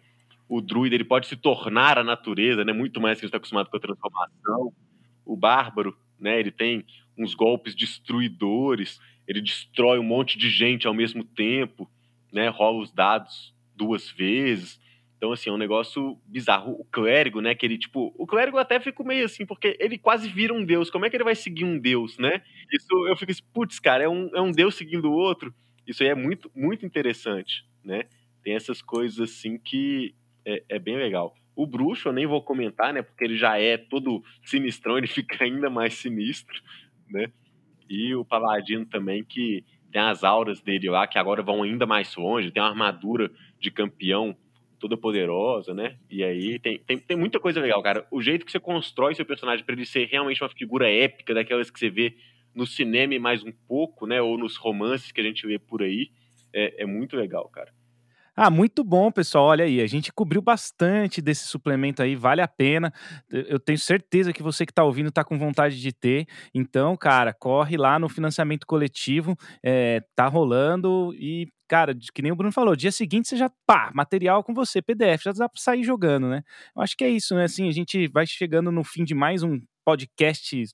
O 0.48 0.60
druida, 0.60 0.94
ele 0.94 1.04
pode 1.04 1.26
se 1.26 1.36
tornar 1.36 1.98
a 1.98 2.04
natureza, 2.04 2.64
né? 2.64 2.72
Muito 2.72 3.00
mais 3.00 3.18
que 3.18 3.24
a 3.24 3.26
gente 3.26 3.30
está 3.30 3.38
acostumado 3.38 3.70
com 3.70 3.76
a 3.76 3.80
transformação. 3.80 4.72
O 5.24 5.36
bárbaro, 5.36 5.96
né? 6.18 6.38
Ele 6.38 6.50
tem 6.50 6.84
uns 7.16 7.34
golpes 7.34 7.74
destruidores 7.74 9.00
ele 9.26 9.40
destrói 9.40 9.98
um 9.98 10.02
monte 10.02 10.36
de 10.36 10.50
gente 10.50 10.86
ao 10.86 10.94
mesmo 10.94 11.24
tempo, 11.24 11.90
né? 12.32 12.48
Rola 12.48 12.82
os 12.82 12.92
dados 12.92 13.54
duas 13.74 14.10
vezes. 14.10 14.80
Então, 15.22 15.30
assim, 15.30 15.50
é 15.50 15.52
um 15.52 15.56
negócio 15.56 16.18
bizarro. 16.26 16.72
O 16.72 16.84
clérigo, 16.84 17.40
né? 17.40 17.54
Que 17.54 17.64
ele, 17.64 17.78
tipo, 17.78 18.12
o 18.18 18.26
clérigo 18.26 18.58
até 18.58 18.80
fico 18.80 19.04
meio 19.04 19.24
assim, 19.24 19.46
porque 19.46 19.76
ele 19.78 19.96
quase 19.96 20.28
vira 20.28 20.52
um 20.52 20.64
deus. 20.64 20.90
Como 20.90 21.06
é 21.06 21.10
que 21.10 21.16
ele 21.16 21.22
vai 21.22 21.36
seguir 21.36 21.64
um 21.64 21.78
deus, 21.78 22.18
né? 22.18 22.42
Isso 22.72 23.06
eu 23.06 23.16
fico 23.16 23.30
assim, 23.30 23.44
putz, 23.54 23.78
cara, 23.78 24.02
é 24.02 24.08
um, 24.08 24.28
é 24.34 24.40
um 24.40 24.50
deus 24.50 24.74
seguindo 24.74 25.04
o 25.04 25.14
outro. 25.14 25.54
Isso 25.86 26.02
aí 26.02 26.08
é 26.08 26.14
muito, 26.16 26.50
muito 26.56 26.84
interessante, 26.84 27.64
né? 27.84 28.02
Tem 28.42 28.56
essas 28.56 28.82
coisas 28.82 29.20
assim 29.20 29.56
que 29.58 30.12
é, 30.44 30.64
é 30.70 30.78
bem 30.80 30.96
legal. 30.96 31.36
O 31.54 31.68
bruxo 31.68 32.08
eu 32.08 32.12
nem 32.12 32.26
vou 32.26 32.42
comentar, 32.42 32.92
né? 32.92 33.00
Porque 33.00 33.22
ele 33.22 33.36
já 33.36 33.56
é 33.60 33.76
todo 33.76 34.24
sinistrão, 34.42 34.98
ele 34.98 35.06
fica 35.06 35.44
ainda 35.44 35.70
mais 35.70 35.94
sinistro, 35.94 36.60
né? 37.08 37.30
E 37.88 38.12
o 38.12 38.24
Paladino 38.24 38.84
também, 38.86 39.22
que 39.22 39.64
tem 39.92 40.02
as 40.02 40.24
auras 40.24 40.60
dele 40.60 40.90
lá, 40.90 41.06
que 41.06 41.16
agora 41.16 41.44
vão 41.44 41.62
ainda 41.62 41.86
mais 41.86 42.16
longe, 42.16 42.50
tem 42.50 42.60
uma 42.60 42.70
armadura 42.70 43.30
de 43.60 43.70
campeão 43.70 44.36
toda 44.82 44.96
poderosa, 44.96 45.72
né? 45.72 45.96
E 46.10 46.24
aí 46.24 46.58
tem, 46.58 46.76
tem, 46.80 46.98
tem 46.98 47.16
muita 47.16 47.38
coisa 47.38 47.60
legal, 47.60 47.80
cara. 47.80 48.04
O 48.10 48.20
jeito 48.20 48.44
que 48.44 48.50
você 48.50 48.58
constrói 48.58 49.14
seu 49.14 49.24
personagem 49.24 49.64
para 49.64 49.76
ele 49.76 49.86
ser 49.86 50.08
realmente 50.08 50.42
uma 50.42 50.50
figura 50.50 50.90
épica, 50.90 51.32
daquelas 51.32 51.70
que 51.70 51.78
você 51.78 51.88
vê 51.88 52.16
no 52.52 52.66
cinema 52.66 53.16
mais 53.20 53.44
um 53.44 53.52
pouco, 53.68 54.08
né? 54.08 54.20
Ou 54.20 54.36
nos 54.36 54.56
romances 54.56 55.12
que 55.12 55.20
a 55.20 55.24
gente 55.24 55.46
vê 55.46 55.56
por 55.56 55.82
aí, 55.82 56.10
é, 56.52 56.82
é 56.82 56.86
muito 56.86 57.16
legal, 57.16 57.48
cara. 57.48 57.72
Ah, 58.34 58.50
muito 58.50 58.82
bom, 58.82 59.12
pessoal. 59.12 59.44
Olha 59.44 59.64
aí, 59.64 59.80
a 59.80 59.86
gente 59.86 60.12
cobriu 60.12 60.42
bastante 60.42 61.20
desse 61.22 61.44
suplemento 61.44 62.02
aí, 62.02 62.16
vale 62.16 62.40
a 62.40 62.48
pena. 62.48 62.92
Eu 63.30 63.60
tenho 63.60 63.78
certeza 63.78 64.32
que 64.32 64.42
você 64.42 64.66
que 64.66 64.72
está 64.72 64.82
ouvindo 64.82 65.10
está 65.10 65.22
com 65.22 65.38
vontade 65.38 65.80
de 65.80 65.92
ter. 65.92 66.26
Então, 66.52 66.96
cara, 66.96 67.32
corre 67.32 67.76
lá 67.76 67.98
no 67.98 68.08
financiamento 68.08 68.66
coletivo, 68.66 69.36
é, 69.62 70.02
tá 70.16 70.26
rolando 70.26 71.14
e, 71.14 71.46
cara, 71.72 71.96
que 72.12 72.20
nem 72.20 72.30
o 72.30 72.36
Bruno 72.36 72.52
falou, 72.52 72.76
dia 72.76 72.92
seguinte 72.92 73.28
você 73.28 73.34
já, 73.34 73.50
pá, 73.66 73.90
material 73.94 74.44
com 74.44 74.52
você, 74.52 74.82
PDF, 74.82 75.22
já 75.24 75.32
dá 75.32 75.48
para 75.48 75.58
sair 75.58 75.82
jogando, 75.82 76.28
né? 76.28 76.44
Eu 76.76 76.82
acho 76.82 76.94
que 76.94 77.02
é 77.02 77.08
isso, 77.08 77.34
né? 77.34 77.44
Assim, 77.44 77.66
a 77.66 77.72
gente 77.72 78.08
vai 78.08 78.26
chegando 78.26 78.70
no 78.70 78.84
fim 78.84 79.04
de 79.04 79.14
mais 79.14 79.42
um 79.42 79.58
podcast 79.82 80.66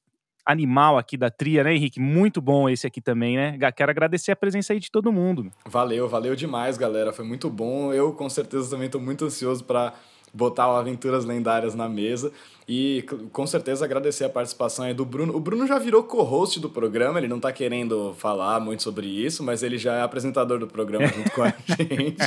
animal 0.44 0.98
aqui 0.98 1.16
da 1.16 1.30
tria, 1.30 1.62
né, 1.62 1.72
Henrique? 1.72 2.00
Muito 2.00 2.40
bom 2.40 2.68
esse 2.68 2.84
aqui 2.84 3.00
também, 3.00 3.36
né? 3.36 3.56
Quero 3.76 3.92
agradecer 3.92 4.32
a 4.32 4.36
presença 4.36 4.72
aí 4.72 4.80
de 4.80 4.90
todo 4.90 5.12
mundo. 5.12 5.52
Valeu, 5.66 6.08
valeu 6.08 6.34
demais, 6.34 6.76
galera. 6.76 7.12
Foi 7.12 7.24
muito 7.24 7.48
bom. 7.48 7.92
Eu, 7.92 8.12
com 8.12 8.28
certeza, 8.28 8.68
também 8.68 8.86
estou 8.86 9.00
muito 9.00 9.24
ansioso 9.24 9.62
para 9.62 9.94
botar 10.32 10.68
o 10.68 10.76
Aventuras 10.76 11.24
Lendárias 11.24 11.74
na 11.74 11.88
mesa. 11.88 12.32
E 12.68 13.02
com 13.32 13.46
certeza 13.46 13.84
agradecer 13.84 14.24
a 14.24 14.28
participação 14.28 14.84
aí 14.84 14.92
do 14.92 15.04
Bruno. 15.04 15.34
O 15.34 15.40
Bruno 15.40 15.66
já 15.66 15.78
virou 15.78 16.02
co-host 16.02 16.60
do 16.60 16.68
programa, 16.68 17.18
ele 17.18 17.26
não 17.26 17.40
tá 17.40 17.50
querendo 17.50 18.14
falar 18.18 18.60
muito 18.60 18.82
sobre 18.82 19.06
isso, 19.06 19.42
mas 19.42 19.62
ele 19.62 19.78
já 19.78 19.94
é 19.94 20.02
apresentador 20.02 20.58
do 20.58 20.66
programa 20.66 21.06
junto 21.08 21.30
com 21.30 21.42
a 21.42 21.54
gente. 21.66 22.18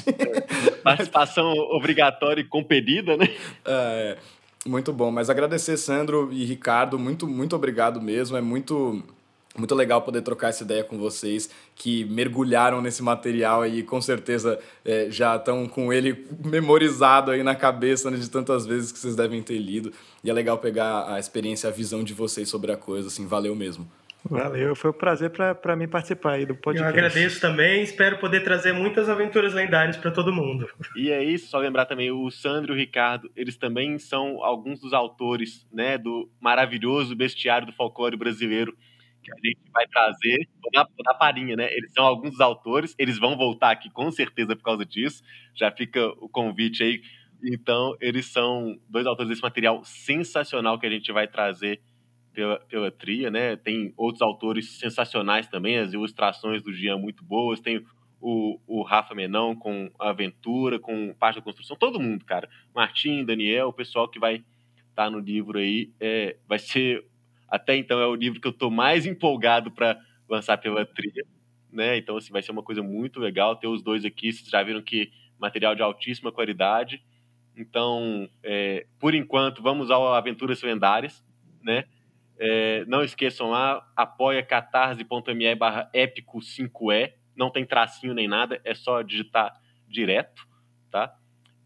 Participação 0.83 1.51
obrigatória 1.71 2.41
e 2.41 2.45
compedida, 2.45 3.15
né? 3.15 3.29
É. 3.63 4.17
Muito 4.65 4.93
bom, 4.93 5.09
mas 5.09 5.27
agradecer 5.27 5.75
Sandro 5.75 6.29
e 6.31 6.45
Ricardo, 6.45 6.99
muito, 6.99 7.27
muito 7.27 7.55
obrigado 7.55 7.99
mesmo. 7.99 8.37
É 8.37 8.41
muito 8.41 9.03
muito 9.57 9.75
legal 9.75 10.01
poder 10.01 10.21
trocar 10.21 10.49
essa 10.49 10.63
ideia 10.63 10.83
com 10.83 10.97
vocês 10.97 11.49
que 11.75 12.05
mergulharam 12.05 12.81
nesse 12.81 13.03
material 13.03 13.65
e 13.65 13.83
com 13.83 14.01
certeza 14.01 14.59
é, 14.85 15.07
já 15.09 15.35
estão 15.35 15.67
com 15.67 15.91
ele 15.91 16.25
memorizado 16.43 17.31
aí 17.31 17.43
na 17.43 17.55
cabeça 17.55 18.09
né, 18.09 18.17
de 18.17 18.29
tantas 18.29 18.65
vezes 18.65 18.91
que 18.91 18.99
vocês 18.99 19.15
devem 19.15 19.41
ter 19.41 19.57
lido. 19.57 19.91
E 20.23 20.29
é 20.29 20.33
legal 20.33 20.57
pegar 20.57 21.13
a 21.13 21.19
experiência, 21.19 21.69
a 21.69 21.71
visão 21.71 22.03
de 22.03 22.13
vocês 22.13 22.47
sobre 22.47 22.71
a 22.71 22.77
coisa, 22.77 23.07
assim, 23.07 23.27
valeu 23.27 23.55
mesmo. 23.55 23.89
Valeu, 24.23 24.75
foi 24.75 24.91
um 24.91 24.93
prazer 24.93 25.31
para 25.31 25.75
mim 25.75 25.87
participar 25.87 26.33
aí 26.33 26.45
do 26.45 26.53
podcast. 26.53 26.83
Eu 26.83 27.05
agradeço 27.05 27.41
também, 27.41 27.81
espero 27.81 28.19
poder 28.19 28.41
trazer 28.43 28.71
muitas 28.71 29.09
aventuras 29.09 29.51
lendárias 29.53 29.97
para 29.97 30.11
todo 30.11 30.31
mundo. 30.31 30.69
E 30.95 31.09
é 31.09 31.23
isso, 31.23 31.49
só 31.49 31.57
lembrar 31.57 31.87
também, 31.87 32.11
o 32.11 32.29
Sandro 32.29 32.73
e 32.73 32.75
o 32.75 32.79
Ricardo, 32.79 33.31
eles 33.35 33.57
também 33.57 33.97
são 33.97 34.43
alguns 34.43 34.79
dos 34.79 34.93
autores 34.93 35.65
né, 35.73 35.97
do 35.97 36.29
maravilhoso 36.39 37.15
bestiário 37.15 37.65
do 37.65 37.73
folclore 37.73 38.15
brasileiro 38.15 38.77
que 39.21 39.31
a 39.31 39.35
gente 39.35 39.59
vai 39.71 39.87
trazer, 39.87 40.47
vou 40.61 40.71
dar, 40.71 41.13
parinha, 41.15 41.55
né? 41.55 41.71
Eles 41.71 41.91
são 41.93 42.05
alguns 42.05 42.31
dos 42.31 42.41
autores, 42.41 42.95
eles 42.97 43.19
vão 43.19 43.37
voltar 43.37 43.71
aqui 43.71 43.89
com 43.89 44.11
certeza 44.11 44.55
por 44.55 44.63
causa 44.63 44.85
disso, 44.85 45.23
já 45.55 45.71
fica 45.71 46.07
o 46.17 46.27
convite 46.27 46.83
aí. 46.83 47.01
Então, 47.43 47.95
eles 47.99 48.27
são 48.27 48.79
dois 48.87 49.05
autores 49.05 49.29
desse 49.29 49.41
material 49.41 49.83
sensacional 49.83 50.79
que 50.79 50.85
a 50.85 50.89
gente 50.89 51.11
vai 51.11 51.27
trazer 51.27 51.81
pela, 52.33 52.59
pela 52.59 52.91
tria, 52.91 53.29
né? 53.29 53.55
Tem 53.55 53.93
outros 53.97 54.21
autores 54.21 54.79
sensacionais 54.79 55.47
também, 55.47 55.77
as 55.77 55.93
ilustrações 55.93 56.63
do 56.63 56.73
Jean 56.73 56.97
muito 56.97 57.23
boas, 57.23 57.59
tem 57.59 57.85
o, 58.19 58.59
o 58.67 58.83
Rafa 58.83 59.15
Menão 59.15 59.55
com 59.55 59.89
aventura, 59.99 60.79
com 60.79 61.13
parte 61.15 61.37
da 61.37 61.41
construção, 61.41 61.75
todo 61.75 61.99
mundo, 61.99 62.23
cara. 62.23 62.47
Martim, 62.73 63.25
Daniel, 63.25 63.69
o 63.69 63.73
pessoal 63.73 64.07
que 64.07 64.19
vai 64.19 64.35
estar 64.35 65.05
tá 65.05 65.09
no 65.09 65.19
livro 65.19 65.57
aí, 65.57 65.91
é, 65.99 66.37
vai 66.47 66.59
ser 66.59 67.03
até 67.51 67.75
então 67.75 67.99
é 67.99 68.07
o 68.07 68.15
livro 68.15 68.39
que 68.39 68.47
eu 68.47 68.51
estou 68.51 68.71
mais 68.71 69.05
empolgado 69.05 69.69
para 69.69 69.99
lançar 70.29 70.57
pela 70.57 70.85
trilha, 70.85 71.25
né? 71.69 71.97
Então 71.97 72.15
assim 72.15 72.31
vai 72.31 72.41
ser 72.41 72.51
uma 72.51 72.63
coisa 72.63 72.81
muito 72.81 73.19
legal 73.19 73.57
ter 73.57 73.67
os 73.67 73.83
dois 73.83 74.05
aqui. 74.05 74.31
Vocês 74.31 74.49
já 74.49 74.63
viram 74.63 74.81
que 74.81 75.11
material 75.37 75.75
de 75.75 75.81
altíssima 75.81 76.31
qualidade. 76.31 77.03
Então, 77.57 78.29
é, 78.41 78.85
por 78.97 79.13
enquanto, 79.13 79.61
vamos 79.61 79.91
ao 79.91 80.13
Aventuras 80.13 80.61
Lendárias, 80.63 81.21
né? 81.61 81.83
É, 82.39 82.85
não 82.85 83.03
esqueçam 83.03 83.49
lá, 83.49 83.85
apoia 83.95 84.41
catarse.me 84.41 85.55
barra 85.55 85.89
épico 85.93 86.39
5E. 86.39 87.13
Não 87.35 87.49
tem 87.51 87.65
tracinho 87.65 88.13
nem 88.13 88.27
nada, 88.27 88.61
é 88.63 88.73
só 88.73 89.01
digitar 89.01 89.53
direto, 89.87 90.47
tá? 90.89 91.13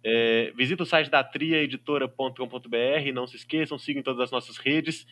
É, 0.03 0.51
visita 0.55 0.83
o 0.83 0.85
site 0.85 1.09
da 1.09 1.23
triaeditora.com.br, 1.23 3.11
não 3.13 3.27
se 3.27 3.35
esqueçam, 3.35 3.77
sigam 3.77 4.03
todas 4.03 4.21
as 4.21 4.31
nossas 4.31 4.57
redes 4.57 5.05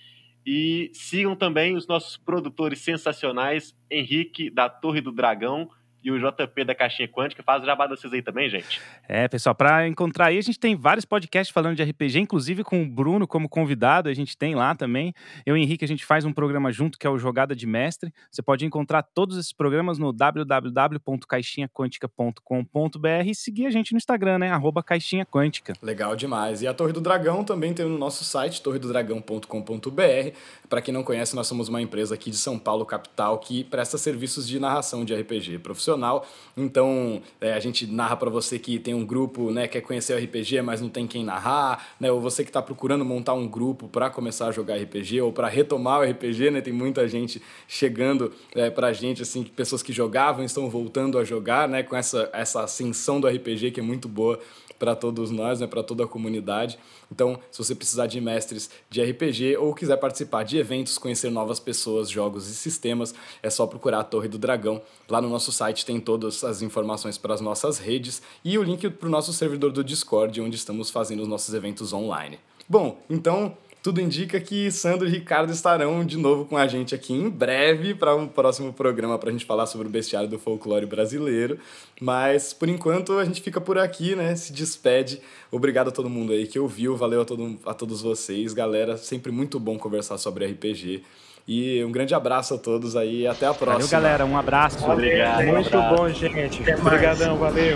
e 0.45 0.91
sigam 0.93 1.35
também 1.35 1.75
os 1.75 1.87
nossos 1.87 2.17
produtores 2.17 2.79
sensacionais, 2.79 3.75
Henrique 3.89 4.49
da 4.49 4.69
Torre 4.69 5.01
do 5.01 5.11
Dragão 5.11 5.69
e 6.03 6.11
o 6.11 6.19
JP 6.19 6.65
da 6.65 6.75
Caixinha 6.75 7.07
Quântica. 7.07 7.41
Faz 7.41 7.63
o 7.63 7.65
jabá 7.65 7.87
de 7.87 7.95
vocês 7.95 8.11
aí 8.11 8.21
também, 8.21 8.49
gente. 8.49 8.81
É, 9.07 9.25
pessoal, 9.27 9.55
para 9.55 9.87
encontrar 9.87 10.27
aí, 10.27 10.37
a 10.37 10.41
gente 10.41 10.59
tem 10.59 10.75
vários 10.75 11.05
podcasts 11.05 11.53
falando 11.53 11.77
de 11.77 11.83
RPG, 11.83 12.19
inclusive 12.19 12.63
com 12.63 12.83
o 12.83 12.87
Bruno 12.87 13.25
como 13.25 13.47
convidado, 13.47 14.09
a 14.09 14.13
gente 14.13 14.37
tem 14.37 14.53
lá 14.53 14.75
também. 14.75 15.13
Eu 15.45 15.55
e 15.55 15.61
o 15.61 15.63
Henrique, 15.63 15.85
a 15.85 15.87
gente 15.87 16.03
faz 16.05 16.25
um 16.25 16.33
programa 16.33 16.69
junto 16.71 16.99
que 16.99 17.07
é 17.07 17.09
o 17.09 17.17
Jogada 17.17 17.55
de 17.55 17.65
Mestre. 17.65 18.13
Você 18.29 18.41
pode 18.41 18.65
encontrar 18.65 19.03
todos 19.03 19.37
esses 19.37 19.53
programas 19.53 19.97
no 19.97 20.11
www.caixinhaquântica.com.br 20.11 23.07
e 23.25 23.33
seguir 23.33 23.67
a 23.67 23.71
gente 23.71 23.93
no 23.93 23.97
Instagram, 23.97 24.39
né? 24.39 24.51
Arroba 24.51 24.83
Caixinha 24.83 25.25
Quântica. 25.25 25.71
Legal 25.81 26.17
demais. 26.17 26.61
E 26.61 26.67
a 26.67 26.73
Torre 26.73 26.91
do 26.91 26.99
Dragão 26.99 27.45
também 27.45 27.73
tem 27.73 27.85
no 27.85 27.97
nosso 27.97 28.25
site, 28.25 28.61
torredodragão.com.br. 28.61 29.47
Para 30.67 30.81
quem 30.81 30.93
não 30.93 31.03
conhece, 31.03 31.33
nós 31.35 31.47
somos 31.47 31.69
uma 31.69 31.81
empresa 31.81 32.15
aqui 32.15 32.29
de 32.29 32.37
São 32.37 32.59
Paulo, 32.59 32.85
capital, 32.85 33.39
que 33.39 33.63
presta 33.63 33.97
serviços 33.97 34.45
de 34.47 34.59
narração 34.59 35.05
de 35.05 35.15
RPG 35.15 35.59
profissional 35.59 35.92
profissional. 35.93 36.25
Então, 36.55 37.21
é, 37.41 37.53
a 37.53 37.59
gente 37.59 37.87
narra 37.87 38.15
para 38.15 38.29
você 38.29 38.59
que 38.59 38.77
tem 38.77 38.93
um 38.93 39.05
grupo, 39.05 39.51
né, 39.51 39.67
quer 39.67 39.81
conhecer 39.81 40.13
o 40.13 40.23
RPG, 40.23 40.61
mas 40.61 40.81
não 40.81 40.89
tem 40.89 41.07
quem 41.07 41.23
narrar, 41.23 41.95
né, 41.99 42.11
ou 42.11 42.21
você 42.21 42.43
que 42.43 42.49
está 42.49 42.61
procurando 42.61 43.03
montar 43.03 43.33
um 43.33 43.47
grupo 43.47 43.87
para 43.87 44.09
começar 44.09 44.47
a 44.47 44.51
jogar 44.51 44.75
RPG 44.75 45.21
ou 45.21 45.31
para 45.31 45.47
retomar 45.47 46.01
o 46.01 46.03
RPG, 46.03 46.51
né, 46.51 46.61
tem 46.61 46.73
muita 46.73 47.07
gente 47.07 47.41
chegando 47.67 48.31
é, 48.53 48.69
para 48.69 48.87
a 48.87 48.93
gente, 48.93 49.21
assim, 49.21 49.43
pessoas 49.43 49.81
que 49.81 49.91
jogavam 49.91 50.43
estão 50.43 50.69
voltando 50.69 51.17
a 51.17 51.23
jogar, 51.23 51.67
né, 51.67 51.81
com 51.83 51.95
essa, 51.95 52.29
essa 52.33 52.63
ascensão 52.63 53.19
do 53.19 53.27
RPG 53.27 53.71
que 53.71 53.79
é 53.79 53.83
muito 53.83 54.07
boa 54.07 54.39
para 54.77 54.95
todos 54.95 55.31
nós, 55.31 55.59
né, 55.59 55.67
para 55.67 55.83
toda 55.83 56.03
a 56.03 56.07
comunidade. 56.07 56.77
Então, 57.11 57.39
se 57.51 57.57
você 57.57 57.75
precisar 57.75 58.07
de 58.07 58.19
mestres 58.19 58.69
de 58.89 59.01
RPG 59.01 59.57
ou 59.57 59.73
quiser 59.73 59.97
participar 59.97 60.43
de 60.43 60.57
eventos, 60.57 60.97
conhecer 60.97 61.29
novas 61.29 61.59
pessoas, 61.59 62.09
jogos 62.09 62.49
e 62.49 62.55
sistemas, 62.55 63.13
é 63.41 63.49
só 63.49 63.67
procurar 63.67 63.99
a 63.99 64.03
Torre 64.03 64.27
do 64.27 64.37
Dragão. 64.37 64.81
Lá 65.09 65.21
no 65.21 65.29
nosso 65.29 65.51
site 65.51 65.85
tem 65.85 65.99
todas 65.99 66.43
as 66.43 66.61
informações 66.61 67.17
para 67.17 67.33
as 67.33 67.41
nossas 67.41 67.77
redes 67.77 68.21
e 68.43 68.57
o 68.57 68.63
link 68.63 68.89
para 68.89 69.07
o 69.07 69.11
nosso 69.11 69.31
servidor 69.33 69.71
do 69.71 69.83
Discord, 69.83 70.39
onde 70.41 70.55
estamos 70.55 70.89
fazendo 70.89 71.21
os 71.21 71.27
nossos 71.27 71.53
eventos 71.53 71.93
online. 71.93 72.39
Bom, 72.67 72.97
então 73.09 73.57
tudo 73.83 73.99
indica 73.99 74.39
que 74.39 74.71
Sandro 74.71 75.05
e 75.05 75.11
Ricardo 75.11 75.51
estarão 75.51 76.05
de 76.05 76.17
novo 76.17 76.45
com 76.45 76.55
a 76.55 76.65
gente 76.65 76.95
aqui 76.95 77.11
em 77.11 77.29
breve 77.29 77.93
para 77.93 78.15
um 78.15 78.25
próximo 78.25 78.71
programa 78.71 79.19
para 79.19 79.27
a 79.27 79.31
gente 79.33 79.43
falar 79.43 79.65
sobre 79.65 79.87
o 79.87 79.89
bestiário 79.89 80.29
do 80.29 80.39
folclore 80.39 80.85
brasileiro. 80.85 81.59
Mas 81.99 82.53
por 82.53 82.69
enquanto 82.69 83.19
a 83.19 83.25
gente 83.25 83.41
fica 83.41 83.59
por 83.59 83.77
aqui, 83.77 84.15
né? 84.15 84.33
Se 84.37 84.53
despede. 84.53 85.19
Obrigado 85.51 85.89
a 85.89 85.91
todo 85.91 86.09
mundo 86.09 86.31
aí 86.31 86.47
que 86.47 86.57
ouviu, 86.57 86.95
valeu 86.95 87.21
a, 87.21 87.25
todo, 87.25 87.59
a 87.65 87.73
todos 87.73 88.01
vocês, 88.01 88.53
galera. 88.53 88.95
Sempre 88.95 89.33
muito 89.33 89.59
bom 89.59 89.77
conversar 89.77 90.17
sobre 90.17 90.45
RPG. 90.45 91.03
E 91.45 91.83
um 91.83 91.91
grande 91.91 92.15
abraço 92.15 92.53
a 92.53 92.57
todos 92.57 92.95
aí. 92.95 93.27
Até 93.27 93.47
a 93.47 93.53
próxima. 93.53 93.73
Valeu, 93.73 93.89
galera. 93.89 94.25
Um 94.25 94.37
abraço. 94.37 94.89
Obrigado. 94.89 95.43
Muito 95.43 95.75
um 95.75 95.81
abraço. 95.81 95.95
bom, 95.97 96.07
gente. 96.07 96.61
Obrigadão, 96.79 97.37
valeu. 97.37 97.75